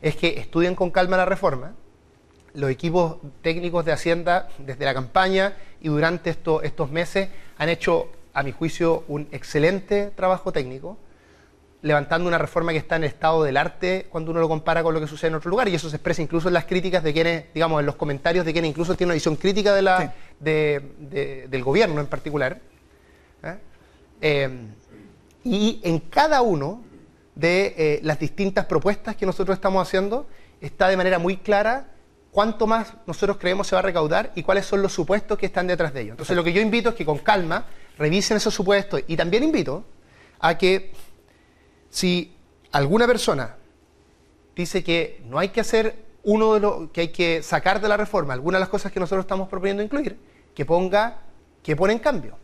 es 0.04 0.16
que 0.16 0.38
estudien 0.38 0.74
con 0.74 0.90
calma 0.90 1.16
la 1.16 1.24
reforma. 1.24 1.72
Los 2.52 2.70
equipos 2.70 3.16
técnicos 3.40 3.86
de 3.86 3.92
Hacienda, 3.92 4.48
desde 4.58 4.84
la 4.84 4.92
campaña 4.92 5.56
y 5.80 5.88
durante 5.88 6.28
estos 6.28 6.90
meses, 6.90 7.30
han 7.56 7.70
hecho, 7.70 8.10
a 8.34 8.42
mi 8.42 8.52
juicio, 8.52 9.04
un 9.08 9.26
excelente 9.32 10.12
trabajo 10.14 10.52
técnico, 10.52 10.98
levantando 11.80 12.28
una 12.28 12.36
reforma 12.36 12.72
que 12.72 12.78
está 12.78 12.96
en 12.96 13.04
estado 13.04 13.44
del 13.44 13.56
arte 13.56 14.06
cuando 14.10 14.30
uno 14.30 14.40
lo 14.40 14.48
compara 14.48 14.82
con 14.82 14.92
lo 14.92 15.00
que 15.00 15.06
sucede 15.06 15.28
en 15.28 15.36
otro 15.36 15.48
lugar. 15.48 15.68
Y 15.68 15.74
eso 15.74 15.88
se 15.88 15.96
expresa 15.96 16.20
incluso 16.20 16.48
en 16.48 16.54
las 16.54 16.66
críticas 16.66 17.02
de 17.02 17.14
quienes, 17.14 17.44
digamos, 17.54 17.80
en 17.80 17.86
los 17.86 17.96
comentarios 17.96 18.44
de 18.44 18.52
quienes 18.52 18.68
incluso 18.68 18.94
tienen 18.94 19.08
una 19.08 19.14
visión 19.14 19.36
crítica 19.36 19.74
de 19.74 19.80
la, 19.80 20.14
del 20.38 21.64
gobierno 21.64 21.98
en 22.02 22.06
particular. 22.08 22.60
¿eh? 23.42 23.56
Eh, 24.20 24.50
y 25.44 25.80
en 25.82 25.98
cada 25.98 26.42
uno 26.42 26.82
de 27.34 27.74
eh, 27.76 28.00
las 28.02 28.18
distintas 28.18 28.66
propuestas 28.66 29.16
que 29.16 29.26
nosotros 29.26 29.56
estamos 29.56 29.86
haciendo, 29.86 30.26
está 30.60 30.88
de 30.88 30.96
manera 30.96 31.18
muy 31.18 31.36
clara 31.36 31.88
cuánto 32.30 32.66
más 32.66 32.94
nosotros 33.06 33.38
creemos 33.38 33.66
se 33.66 33.76
va 33.76 33.80
a 33.80 33.82
recaudar 33.82 34.32
y 34.34 34.42
cuáles 34.42 34.66
son 34.66 34.82
los 34.82 34.92
supuestos 34.92 35.38
que 35.38 35.46
están 35.46 35.66
detrás 35.66 35.94
de 35.94 36.02
ello. 36.02 36.10
Entonces, 36.12 36.36
lo 36.36 36.44
que 36.44 36.52
yo 36.52 36.60
invito 36.60 36.90
es 36.90 36.94
que 36.94 37.04
con 37.04 37.18
calma 37.18 37.66
revisen 37.98 38.36
esos 38.36 38.54
supuestos 38.54 39.02
y 39.06 39.16
también 39.16 39.44
invito 39.44 39.84
a 40.40 40.58
que 40.58 40.92
si 41.90 42.36
alguna 42.72 43.06
persona 43.06 43.56
dice 44.56 44.82
que 44.82 45.22
no 45.26 45.38
hay 45.38 45.50
que 45.50 45.60
hacer 45.60 46.04
uno 46.24 46.54
de 46.54 46.60
los 46.60 46.90
que 46.90 47.02
hay 47.02 47.08
que 47.08 47.42
sacar 47.42 47.80
de 47.80 47.88
la 47.88 47.96
reforma, 47.96 48.34
alguna 48.34 48.58
de 48.58 48.60
las 48.60 48.68
cosas 48.68 48.90
que 48.90 48.98
nosotros 48.98 49.24
estamos 49.24 49.48
proponiendo 49.48 49.82
incluir, 49.82 50.18
que 50.54 50.64
ponga 50.64 51.18
que 51.62 51.76
pone 51.76 51.92
en 51.92 51.98
cambio 51.98 52.36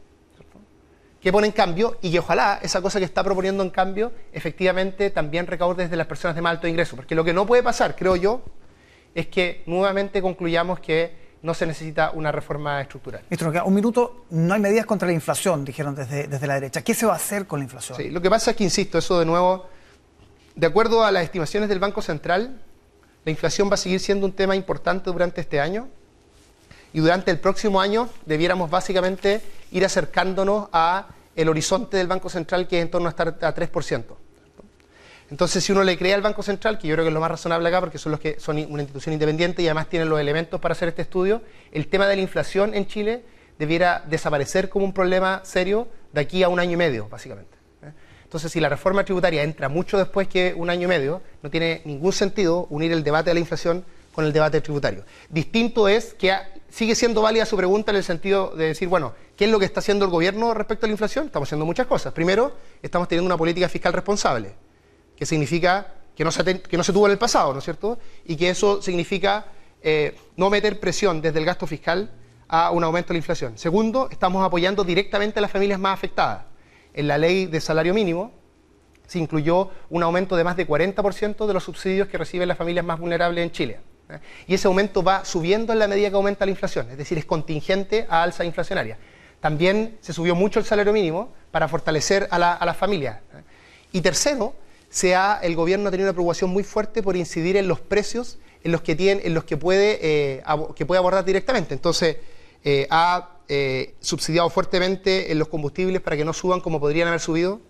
que 1.20 1.32
pone 1.32 1.46
en 1.46 1.52
cambio 1.52 1.98
y 2.00 2.10
que 2.10 2.18
ojalá 2.18 2.58
esa 2.62 2.80
cosa 2.80 2.98
que 2.98 3.04
está 3.04 3.22
proponiendo 3.22 3.62
en 3.62 3.70
cambio 3.70 4.12
efectivamente 4.32 5.10
también 5.10 5.46
recaude 5.46 5.84
desde 5.84 5.96
las 5.96 6.06
personas 6.06 6.34
de 6.34 6.42
más 6.42 6.52
alto 6.52 6.66
ingreso. 6.66 6.96
Porque 6.96 7.14
lo 7.14 7.24
que 7.24 7.34
no 7.34 7.46
puede 7.46 7.62
pasar, 7.62 7.94
creo 7.94 8.16
yo, 8.16 8.42
es 9.14 9.26
que 9.26 9.62
nuevamente 9.66 10.22
concluyamos 10.22 10.80
que 10.80 11.30
no 11.42 11.54
se 11.54 11.66
necesita 11.66 12.10
una 12.12 12.32
reforma 12.32 12.80
estructural. 12.80 13.22
Ministro, 13.28 13.64
un 13.64 13.74
minuto, 13.74 14.26
no 14.30 14.54
hay 14.54 14.60
medidas 14.60 14.86
contra 14.86 15.06
la 15.08 15.14
inflación, 15.14 15.64
dijeron 15.64 15.94
desde, 15.94 16.26
desde 16.26 16.46
la 16.46 16.54
derecha. 16.54 16.82
¿Qué 16.82 16.94
se 16.94 17.06
va 17.06 17.14
a 17.14 17.16
hacer 17.16 17.46
con 17.46 17.60
la 17.60 17.64
inflación? 17.64 17.96
Sí, 17.96 18.10
lo 18.10 18.20
que 18.20 18.28
pasa 18.28 18.50
es 18.50 18.56
que, 18.56 18.64
insisto, 18.64 18.98
eso 18.98 19.18
de 19.18 19.24
nuevo, 19.24 19.66
de 20.54 20.66
acuerdo 20.66 21.02
a 21.04 21.10
las 21.10 21.24
estimaciones 21.24 21.68
del 21.68 21.78
Banco 21.78 22.02
Central, 22.02 22.62
la 23.24 23.30
inflación 23.30 23.70
va 23.70 23.74
a 23.74 23.78
seguir 23.78 24.00
siendo 24.00 24.26
un 24.26 24.32
tema 24.32 24.54
importante 24.54 25.10
durante 25.10 25.40
este 25.40 25.60
año 25.60 25.88
y 26.92 27.00
durante 27.00 27.30
el 27.30 27.38
próximo 27.38 27.80
año 27.80 28.08
debiéramos 28.26 28.70
básicamente 28.70 29.40
ir 29.70 29.84
acercándonos 29.84 30.68
a 30.72 31.08
el 31.36 31.48
horizonte 31.48 31.96
del 31.96 32.06
Banco 32.06 32.28
Central 32.28 32.66
que 32.66 32.78
es 32.78 32.82
en 32.82 32.90
torno 32.90 33.08
a 33.08 33.10
estar 33.10 33.28
a 33.28 33.54
3%. 33.54 34.04
Entonces, 35.30 35.62
si 35.62 35.70
uno 35.70 35.84
le 35.84 35.96
cree 35.96 36.12
al 36.12 36.22
Banco 36.22 36.42
Central, 36.42 36.76
que 36.76 36.88
yo 36.88 36.94
creo 36.96 37.04
que 37.04 37.08
es 37.08 37.14
lo 37.14 37.20
más 37.20 37.30
razonable 37.30 37.68
acá, 37.68 37.78
porque 37.78 37.98
son 37.98 38.10
los 38.10 38.20
que 38.20 38.40
son 38.40 38.56
una 38.68 38.82
institución 38.82 39.12
independiente 39.12 39.62
y 39.62 39.66
además 39.68 39.88
tienen 39.88 40.08
los 40.08 40.18
elementos 40.18 40.60
para 40.60 40.72
hacer 40.72 40.88
este 40.88 41.02
estudio, 41.02 41.42
el 41.70 41.86
tema 41.86 42.08
de 42.08 42.16
la 42.16 42.22
inflación 42.22 42.74
en 42.74 42.86
Chile 42.86 43.22
debiera 43.56 44.02
desaparecer 44.08 44.68
como 44.68 44.84
un 44.84 44.92
problema 44.92 45.40
serio 45.44 45.86
de 46.12 46.20
aquí 46.20 46.42
a 46.42 46.48
un 46.48 46.58
año 46.58 46.72
y 46.72 46.76
medio, 46.76 47.08
básicamente. 47.08 47.56
¿eh? 47.84 47.92
Entonces, 48.24 48.50
si 48.50 48.58
la 48.58 48.68
reforma 48.68 49.04
tributaria 49.04 49.44
entra 49.44 49.68
mucho 49.68 49.98
después 49.98 50.26
que 50.26 50.52
un 50.56 50.68
año 50.68 50.86
y 50.86 50.88
medio, 50.88 51.22
no 51.42 51.50
tiene 51.50 51.82
ningún 51.84 52.12
sentido 52.12 52.66
unir 52.68 52.90
el 52.90 53.04
debate 53.04 53.30
de 53.30 53.34
la 53.34 53.40
inflación 53.40 53.84
con 54.20 54.26
el 54.26 54.34
debate 54.34 54.60
tributario. 54.60 55.02
Distinto 55.30 55.88
es 55.88 56.12
que 56.12 56.36
sigue 56.68 56.94
siendo 56.94 57.22
válida 57.22 57.46
su 57.46 57.56
pregunta 57.56 57.90
en 57.90 57.96
el 57.96 58.04
sentido 58.04 58.54
de 58.54 58.66
decir, 58.66 58.86
bueno, 58.86 59.14
¿qué 59.34 59.46
es 59.46 59.50
lo 59.50 59.58
que 59.58 59.64
está 59.64 59.80
haciendo 59.80 60.04
el 60.04 60.10
gobierno 60.10 60.52
respecto 60.52 60.84
a 60.84 60.88
la 60.88 60.92
inflación? 60.92 61.24
Estamos 61.24 61.48
haciendo 61.48 61.64
muchas 61.64 61.86
cosas. 61.86 62.12
Primero, 62.12 62.52
estamos 62.82 63.08
teniendo 63.08 63.24
una 63.26 63.38
política 63.38 63.66
fiscal 63.70 63.94
responsable, 63.94 64.52
que 65.16 65.24
significa 65.24 65.94
que 66.14 66.22
no 66.22 66.30
se, 66.30 66.60
que 66.60 66.76
no 66.76 66.84
se 66.84 66.92
tuvo 66.92 67.06
en 67.06 67.12
el 67.12 67.18
pasado, 67.18 67.54
¿no 67.54 67.60
es 67.60 67.64
cierto? 67.64 67.98
Y 68.26 68.36
que 68.36 68.50
eso 68.50 68.82
significa 68.82 69.46
eh, 69.80 70.14
no 70.36 70.50
meter 70.50 70.78
presión 70.78 71.22
desde 71.22 71.38
el 71.38 71.46
gasto 71.46 71.66
fiscal 71.66 72.10
a 72.46 72.72
un 72.72 72.84
aumento 72.84 73.08
de 73.08 73.14
la 73.14 73.18
inflación. 73.20 73.56
Segundo, 73.56 74.10
estamos 74.10 74.44
apoyando 74.44 74.84
directamente 74.84 75.38
a 75.38 75.42
las 75.42 75.50
familias 75.50 75.80
más 75.80 75.94
afectadas. 75.94 76.44
En 76.92 77.08
la 77.08 77.16
ley 77.16 77.46
de 77.46 77.58
salario 77.58 77.94
mínimo 77.94 78.32
se 79.06 79.18
incluyó 79.18 79.70
un 79.88 80.02
aumento 80.02 80.36
de 80.36 80.44
más 80.44 80.58
de 80.58 80.68
40% 80.68 81.46
de 81.46 81.54
los 81.54 81.64
subsidios 81.64 82.06
que 82.06 82.18
reciben 82.18 82.48
las 82.48 82.58
familias 82.58 82.84
más 82.84 83.00
vulnerables 83.00 83.42
en 83.42 83.50
Chile. 83.50 83.89
¿Eh? 84.10 84.20
Y 84.46 84.54
ese 84.54 84.68
aumento 84.68 85.02
va 85.02 85.24
subiendo 85.24 85.72
en 85.72 85.78
la 85.78 85.88
medida 85.88 86.10
que 86.10 86.16
aumenta 86.16 86.44
la 86.44 86.50
inflación, 86.50 86.90
es 86.90 86.98
decir, 86.98 87.18
es 87.18 87.24
contingente 87.24 88.06
a 88.08 88.22
alza 88.22 88.44
inflacionaria. 88.44 88.98
También 89.40 89.98
se 90.00 90.12
subió 90.12 90.34
mucho 90.34 90.58
el 90.58 90.66
salario 90.66 90.92
mínimo 90.92 91.32
para 91.50 91.68
fortalecer 91.68 92.28
a, 92.30 92.38
las 92.38 92.76
familias. 92.76 93.18
¿eh? 93.34 93.42
Y 93.92 94.00
tercero, 94.00 94.54
el 95.42 95.56
gobierno 95.56 95.88
ha 95.88 95.90
tenido 95.90 96.08
una 96.08 96.14
preocupación 96.14 96.50
muy 96.50 96.62
fuerte 96.62 97.02
por 97.02 97.16
incidir 97.16 97.56
en 97.56 97.68
los 97.68 97.80
precios 97.80 98.38
en 98.62 98.72
los 98.72 98.82
que, 98.82 98.94
tiene, 98.94 99.22
en 99.24 99.32
los 99.32 99.44
que, 99.44 99.56
puede, 99.56 99.98
eh, 100.02 100.42
que 100.76 100.84
abordar 100.96 101.24
directamente. 101.24 101.72
Entonces, 101.72 102.18
ha 102.90 103.30
subsidiado 104.00 104.50
fuertemente 104.50 105.32
en 105.32 105.38
los 105.38 105.48
combustibles 105.48 106.02
para 106.02 106.16
que 106.16 106.24
no 106.24 106.34
suban 106.34 106.60
como 106.60 106.78
podrían 106.78 107.08
haber 107.08 107.20
subido 107.20 107.60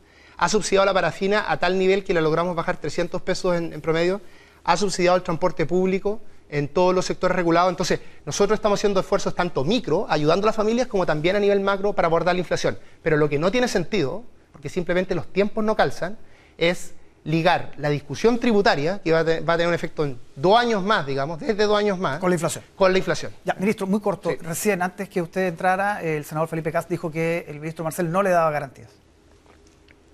ha 0.40 0.48
subsidiado 0.48 0.86
la 0.86 0.94
parafina 0.94 1.44
a 1.46 1.58
tal 1.58 1.78
nivel 1.78 2.02
que 2.02 2.14
le 2.14 2.22
logramos 2.22 2.56
bajar 2.56 2.78
300 2.78 3.20
pesos 3.20 3.54
en 3.56 3.78
promedio, 3.82 4.22
ha 4.64 4.76
subsidiado 4.76 5.16
el 5.16 5.22
transporte 5.22 5.66
público 5.66 6.20
en 6.50 6.68
todos 6.68 6.94
los 6.94 7.04
sectores 7.06 7.36
regulados. 7.36 7.70
Entonces, 7.70 8.00
nosotros 8.26 8.58
estamos 8.58 8.78
haciendo 8.78 9.00
esfuerzos 9.00 9.34
tanto 9.34 9.64
micro, 9.64 10.06
ayudando 10.08 10.46
a 10.46 10.48
las 10.48 10.56
familias, 10.56 10.88
como 10.88 11.06
también 11.06 11.36
a 11.36 11.40
nivel 11.40 11.60
macro 11.60 11.92
para 11.92 12.06
abordar 12.06 12.34
la 12.34 12.40
inflación. 12.40 12.78
Pero 13.02 13.16
lo 13.16 13.28
que 13.28 13.38
no 13.38 13.50
tiene 13.50 13.68
sentido, 13.68 14.24
porque 14.52 14.68
simplemente 14.68 15.14
los 15.14 15.26
tiempos 15.32 15.64
no 15.64 15.76
calzan, 15.76 16.18
es 16.58 16.94
ligar 17.24 17.72
la 17.76 17.90
discusión 17.90 18.38
tributaria, 18.38 19.00
que 19.02 19.12
va 19.12 19.20
a, 19.20 19.24
tener 19.24 19.68
un 19.68 19.74
efecto 19.74 20.04
en 20.04 20.18
dos 20.36 20.58
años 20.58 20.82
más, 20.82 21.06
digamos, 21.06 21.38
desde 21.38 21.64
dos 21.66 21.78
años 21.78 21.98
más, 21.98 22.18
Con 22.18 22.30
la 22.30 22.34
inflación. 22.34 22.64
con 22.76 22.92
la 22.92 22.98
inflación. 22.98 23.32
Ya, 23.44 23.54
ministro, 23.54 23.86
muy 23.86 24.00
corto. 24.00 24.30
Sí. 24.30 24.36
Recién, 24.40 24.82
antes 24.82 25.08
que 25.08 25.20
usted 25.20 25.48
entrara, 25.48 26.02
el 26.02 26.24
senador 26.24 26.48
Felipe 26.48 26.72
Cast 26.72 26.88
dijo 26.88 27.10
que 27.10 27.44
el 27.48 27.60
ministro 27.60 27.84
Marcel 27.84 28.10
no 28.10 28.22
le 28.22 28.30
daba 28.30 28.50
garantías. 28.50 28.99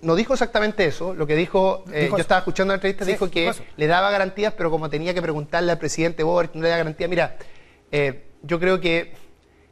No 0.01 0.15
dijo 0.15 0.33
exactamente 0.33 0.85
eso, 0.85 1.13
lo 1.15 1.25
que 1.25 1.35
dijo, 1.35 1.83
eh, 1.91 2.03
Dijo 2.03 2.17
yo 2.17 2.21
estaba 2.21 2.39
escuchando 2.39 2.71
la 2.71 2.75
entrevista, 2.75 3.03
Sí, 3.03 3.11
dijo 3.11 3.29
que 3.31 3.45
le 3.77 3.87
daba 3.87 4.11
garantías, 4.11 4.53
pero 4.53 4.69
como 4.69 4.89
tenía 4.89 5.13
que 5.13 5.21
preguntarle 5.21 5.71
al 5.71 5.79
presidente 5.79 6.21
Boric, 6.23 6.53
no 6.53 6.61
le 6.61 6.69
da 6.69 6.77
garantía. 6.77 7.07
Mira, 7.07 7.37
eh, 7.91 8.25
yo 8.43 8.59
creo 8.59 8.79
que 8.79 9.13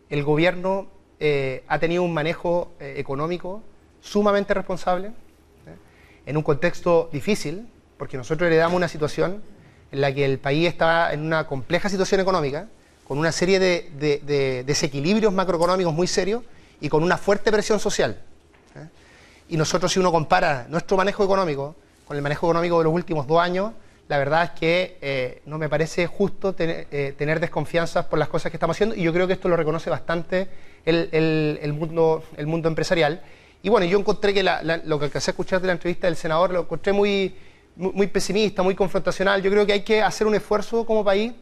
el 0.09 0.23
gobierno 0.23 0.88
eh, 1.19 1.63
ha 1.67 1.77
tenido 1.79 2.01
un 2.03 2.13
manejo 2.13 2.71
eh, 2.79 2.95
económico 2.97 3.61
sumamente 4.01 4.53
responsable, 4.55 5.09
¿eh? 5.09 5.11
en 6.25 6.38
un 6.38 6.43
contexto 6.43 7.07
difícil, 7.13 7.67
porque 7.97 8.17
nosotros 8.17 8.47
heredamos 8.47 8.75
una 8.75 8.88
situación 8.88 9.43
en 9.91 10.01
la 10.01 10.11
que 10.13 10.25
el 10.25 10.39
país 10.39 10.67
estaba 10.67 11.13
en 11.13 11.21
una 11.21 11.45
compleja 11.45 11.88
situación 11.88 12.19
económica, 12.19 12.67
con 13.07 13.19
una 13.19 13.31
serie 13.31 13.59
de, 13.59 13.91
de- 13.99 14.21
de 14.25 14.63
desequilibrios 14.63 15.31
macroeconómicos 15.31 15.93
muy 15.93 16.07
serios 16.07 16.41
y 16.81 16.89
con 16.89 17.03
una 17.03 17.17
fuerte 17.17 17.51
presión 17.51 17.79
social. 17.79 18.23
Y 19.49 19.58
nosotros, 19.58 19.91
si 19.91 19.99
uno 19.99 20.12
compara 20.12 20.65
nuestro 20.69 20.97
manejo 20.97 21.23
económico 21.23 21.75
con 22.08 22.15
el 22.17 22.23
manejo 22.23 22.47
económico 22.47 22.77
de 22.79 22.84
los 22.86 22.93
últimos 22.93 23.27
dos 23.27 23.39
años, 23.41 23.71
la 24.08 24.17
verdad 24.19 24.43
es 24.43 24.51
que 24.51 24.97
eh, 25.01 25.41
no 25.45 25.58
me 25.58 25.67
parece 25.69 26.05
justo 26.08 26.55
eh, 26.60 27.15
tener 27.17 27.39
desconfianzas 27.39 28.05
por 28.05 28.19
las 28.19 28.27
cosas 28.27 28.51
que 28.51 28.58
estamos 28.58 28.75
haciendo 28.77 28.95
y 28.95 29.01
yo 29.01 29.12
creo 29.12 29.25
que 29.25 29.34
esto 29.34 29.49
lo 29.49 29.55
reconoce 29.58 29.89
bastante 29.89 30.47
el, 30.86 31.10
el- 31.62 31.73
mundo, 31.73 32.23
el 32.38 32.45
mundo 32.45 32.67
empresarial. 32.69 33.21
Y 33.63 33.69
bueno, 33.69 33.88
yo 33.88 33.97
encontré 33.97 34.34
que 34.34 34.43
la- 34.43 34.62
lo 34.86 34.99
que 34.99 35.05
alcancé 35.05 35.31
a 35.31 35.34
escuchar 35.34 35.60
de 35.62 35.67
la 35.67 35.73
entrevista 35.73 36.05
del 36.05 36.15
senador 36.15 36.51
lo 36.53 36.62
encontré 36.62 36.93
muy, 36.93 37.36
muy, 37.75 38.05
pesimista, 38.08 38.62
muy 38.62 38.75
confrontacional. 38.75 39.41
Yo 39.41 39.49
creo 39.49 39.65
que 39.65 39.73
hay 39.73 39.81
que 39.81 40.03
hacer 40.03 40.27
un 40.27 40.36
esfuerzo 40.36 40.86
como 40.86 41.03
país 41.03 41.34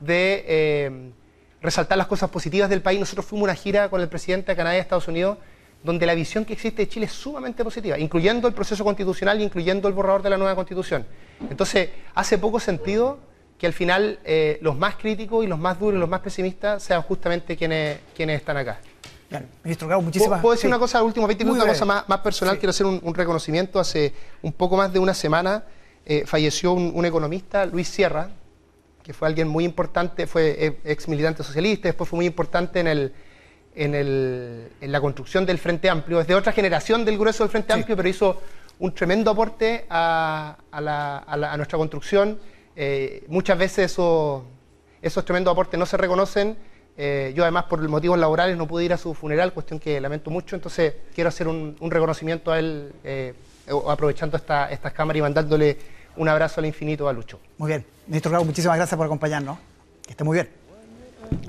de 0.00 0.44
eh, 0.48 1.10
resaltar 1.60 1.98
las 1.98 2.06
cosas 2.06 2.30
positivas 2.30 2.70
del 2.70 2.80
país. 2.80 2.98
Nosotros 2.98 3.26
fuimos 3.26 3.48
a 3.48 3.52
una 3.52 3.54
gira 3.54 3.90
con 3.90 4.00
el 4.00 4.08
presidente 4.08 4.52
de 4.52 4.56
Canadá 4.56 4.76
y 4.76 4.80
Estados 4.80 5.06
Unidos, 5.08 5.36
donde 5.82 6.06
la 6.06 6.14
visión 6.14 6.44
que 6.44 6.54
existe 6.54 6.82
de 6.82 6.88
Chile 6.88 7.06
es 7.06 7.12
sumamente 7.12 7.62
positiva, 7.62 7.98
incluyendo 7.98 8.48
el 8.48 8.54
proceso 8.54 8.84
constitucional 8.84 9.40
y 9.40 9.44
incluyendo 9.44 9.88
el 9.88 9.94
borrador 9.94 10.22
de 10.22 10.30
la 10.30 10.36
nueva 10.36 10.54
constitución. 10.54 11.06
Entonces, 11.48 11.90
hace 12.14 12.38
poco 12.38 12.58
sentido 12.58 13.18
que 13.58 13.66
al 13.66 13.72
final 13.72 14.18
eh, 14.24 14.58
los 14.60 14.76
más 14.76 14.96
críticos 14.96 15.44
y 15.44 15.48
los 15.48 15.58
más 15.58 15.78
duros 15.78 15.96
y 15.96 16.00
los 16.00 16.08
más 16.08 16.20
pesimistas 16.20 16.82
sean 16.82 17.02
justamente 17.02 17.56
quienes, 17.56 18.00
quienes 18.14 18.40
están 18.40 18.56
acá. 18.56 18.80
Bien, 19.30 19.48
ministro 19.64 19.88
¿Puedo, 19.88 20.02
muchísimas 20.02 20.40
puedo 20.40 20.52
decir 20.52 20.62
sí. 20.62 20.68
una 20.68 20.78
cosa, 20.78 20.98
los 20.98 21.08
últimos 21.08 21.26
20 21.28 21.44
Muy 21.44 21.54
minutos, 21.54 21.64
una 21.64 21.72
cosa 21.72 21.84
más, 21.84 22.08
más 22.08 22.20
personal? 22.20 22.54
Sí. 22.54 22.60
Quiero 22.60 22.70
hacer 22.70 22.86
un, 22.86 23.00
un 23.02 23.14
reconocimiento. 23.14 23.80
Hace 23.80 24.12
un 24.42 24.52
poco 24.52 24.76
más 24.76 24.92
de 24.92 24.98
una 24.98 25.14
semana 25.14 25.64
eh, 26.04 26.24
falleció 26.26 26.72
un, 26.72 26.92
un 26.94 27.04
economista, 27.04 27.66
Luis 27.66 27.88
Sierra, 27.88 28.30
que 29.02 29.12
fue 29.12 29.28
alguien 29.28 29.48
muy 29.48 29.64
importante, 29.64 30.26
fue 30.26 30.56
eh, 30.58 30.78
ex 30.84 31.08
militante 31.08 31.42
socialista, 31.42 31.88
después 31.88 32.10
fue 32.10 32.16
muy 32.16 32.26
importante 32.26 32.80
en, 32.80 32.88
el, 32.88 33.12
en, 33.76 33.94
el- 33.94 34.68
en 34.80 34.90
la 34.92 35.00
construcción 35.00 35.46
del 35.46 35.58
Frente 35.58 35.88
Amplio. 35.88 36.20
Es 36.20 36.26
de 36.26 36.34
otra 36.34 36.52
generación 36.52 37.04
del 37.04 37.18
grueso 37.18 37.44
del 37.44 37.50
Frente 37.50 37.72
Sí. 37.72 37.78
Amplio, 37.78 37.96
pero 37.96 38.08
hizo 38.08 38.42
un 38.78 38.92
tremendo 38.94 39.30
aporte 39.30 39.86
a, 39.88 40.56
a 40.70 40.80
la- 40.80 41.18
a 41.18 41.36
la- 41.36 41.52
a 41.52 41.56
nuestra 41.56 41.78
construcción. 41.78 42.38
Eh, 42.74 43.24
muchas 43.28 43.56
veces 43.58 43.92
eso- 43.92 44.44
esos 45.00 45.24
tremendos 45.24 45.52
aportes 45.52 45.78
no 45.78 45.86
se 45.86 45.96
reconocen. 45.96 46.56
Eh, 46.98 47.32
yo 47.36 47.42
además 47.44 47.64
por 47.64 47.86
motivos 47.88 48.18
laborales 48.18 48.56
no 48.56 48.66
pude 48.66 48.84
ir 48.86 48.92
a 48.94 48.96
su 48.96 49.12
funeral, 49.14 49.52
cuestión 49.52 49.78
que 49.78 50.00
lamento 50.00 50.30
mucho, 50.30 50.56
entonces 50.56 50.94
quiero 51.14 51.28
hacer 51.28 51.46
un, 51.46 51.76
un 51.78 51.90
reconocimiento 51.90 52.50
a 52.50 52.58
él 52.58 52.90
eh, 53.04 53.34
aprovechando 53.86 54.38
esta, 54.38 54.70
estas 54.70 54.94
cámaras 54.94 55.18
y 55.18 55.22
mandándole 55.22 55.76
un 56.16 56.26
abrazo 56.28 56.60
al 56.60 56.66
infinito 56.66 57.06
a 57.06 57.12
Lucho. 57.12 57.38
Muy 57.58 57.68
bien. 57.68 57.84
Ministro 58.06 58.30
Grau, 58.30 58.44
muchísimas 58.46 58.78
gracias 58.78 58.96
por 58.96 59.04
acompañarnos. 59.04 59.58
Que 60.06 60.12
esté 60.12 60.24
muy 60.24 60.36
bien. 60.36 60.48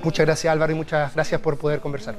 Muchas 0.03 0.25
gracias 0.25 0.51
Álvaro 0.51 0.71
y 0.71 0.75
muchas 0.75 1.13
gracias 1.13 1.41
por 1.41 1.57
poder 1.57 1.79
conversar. 1.79 2.15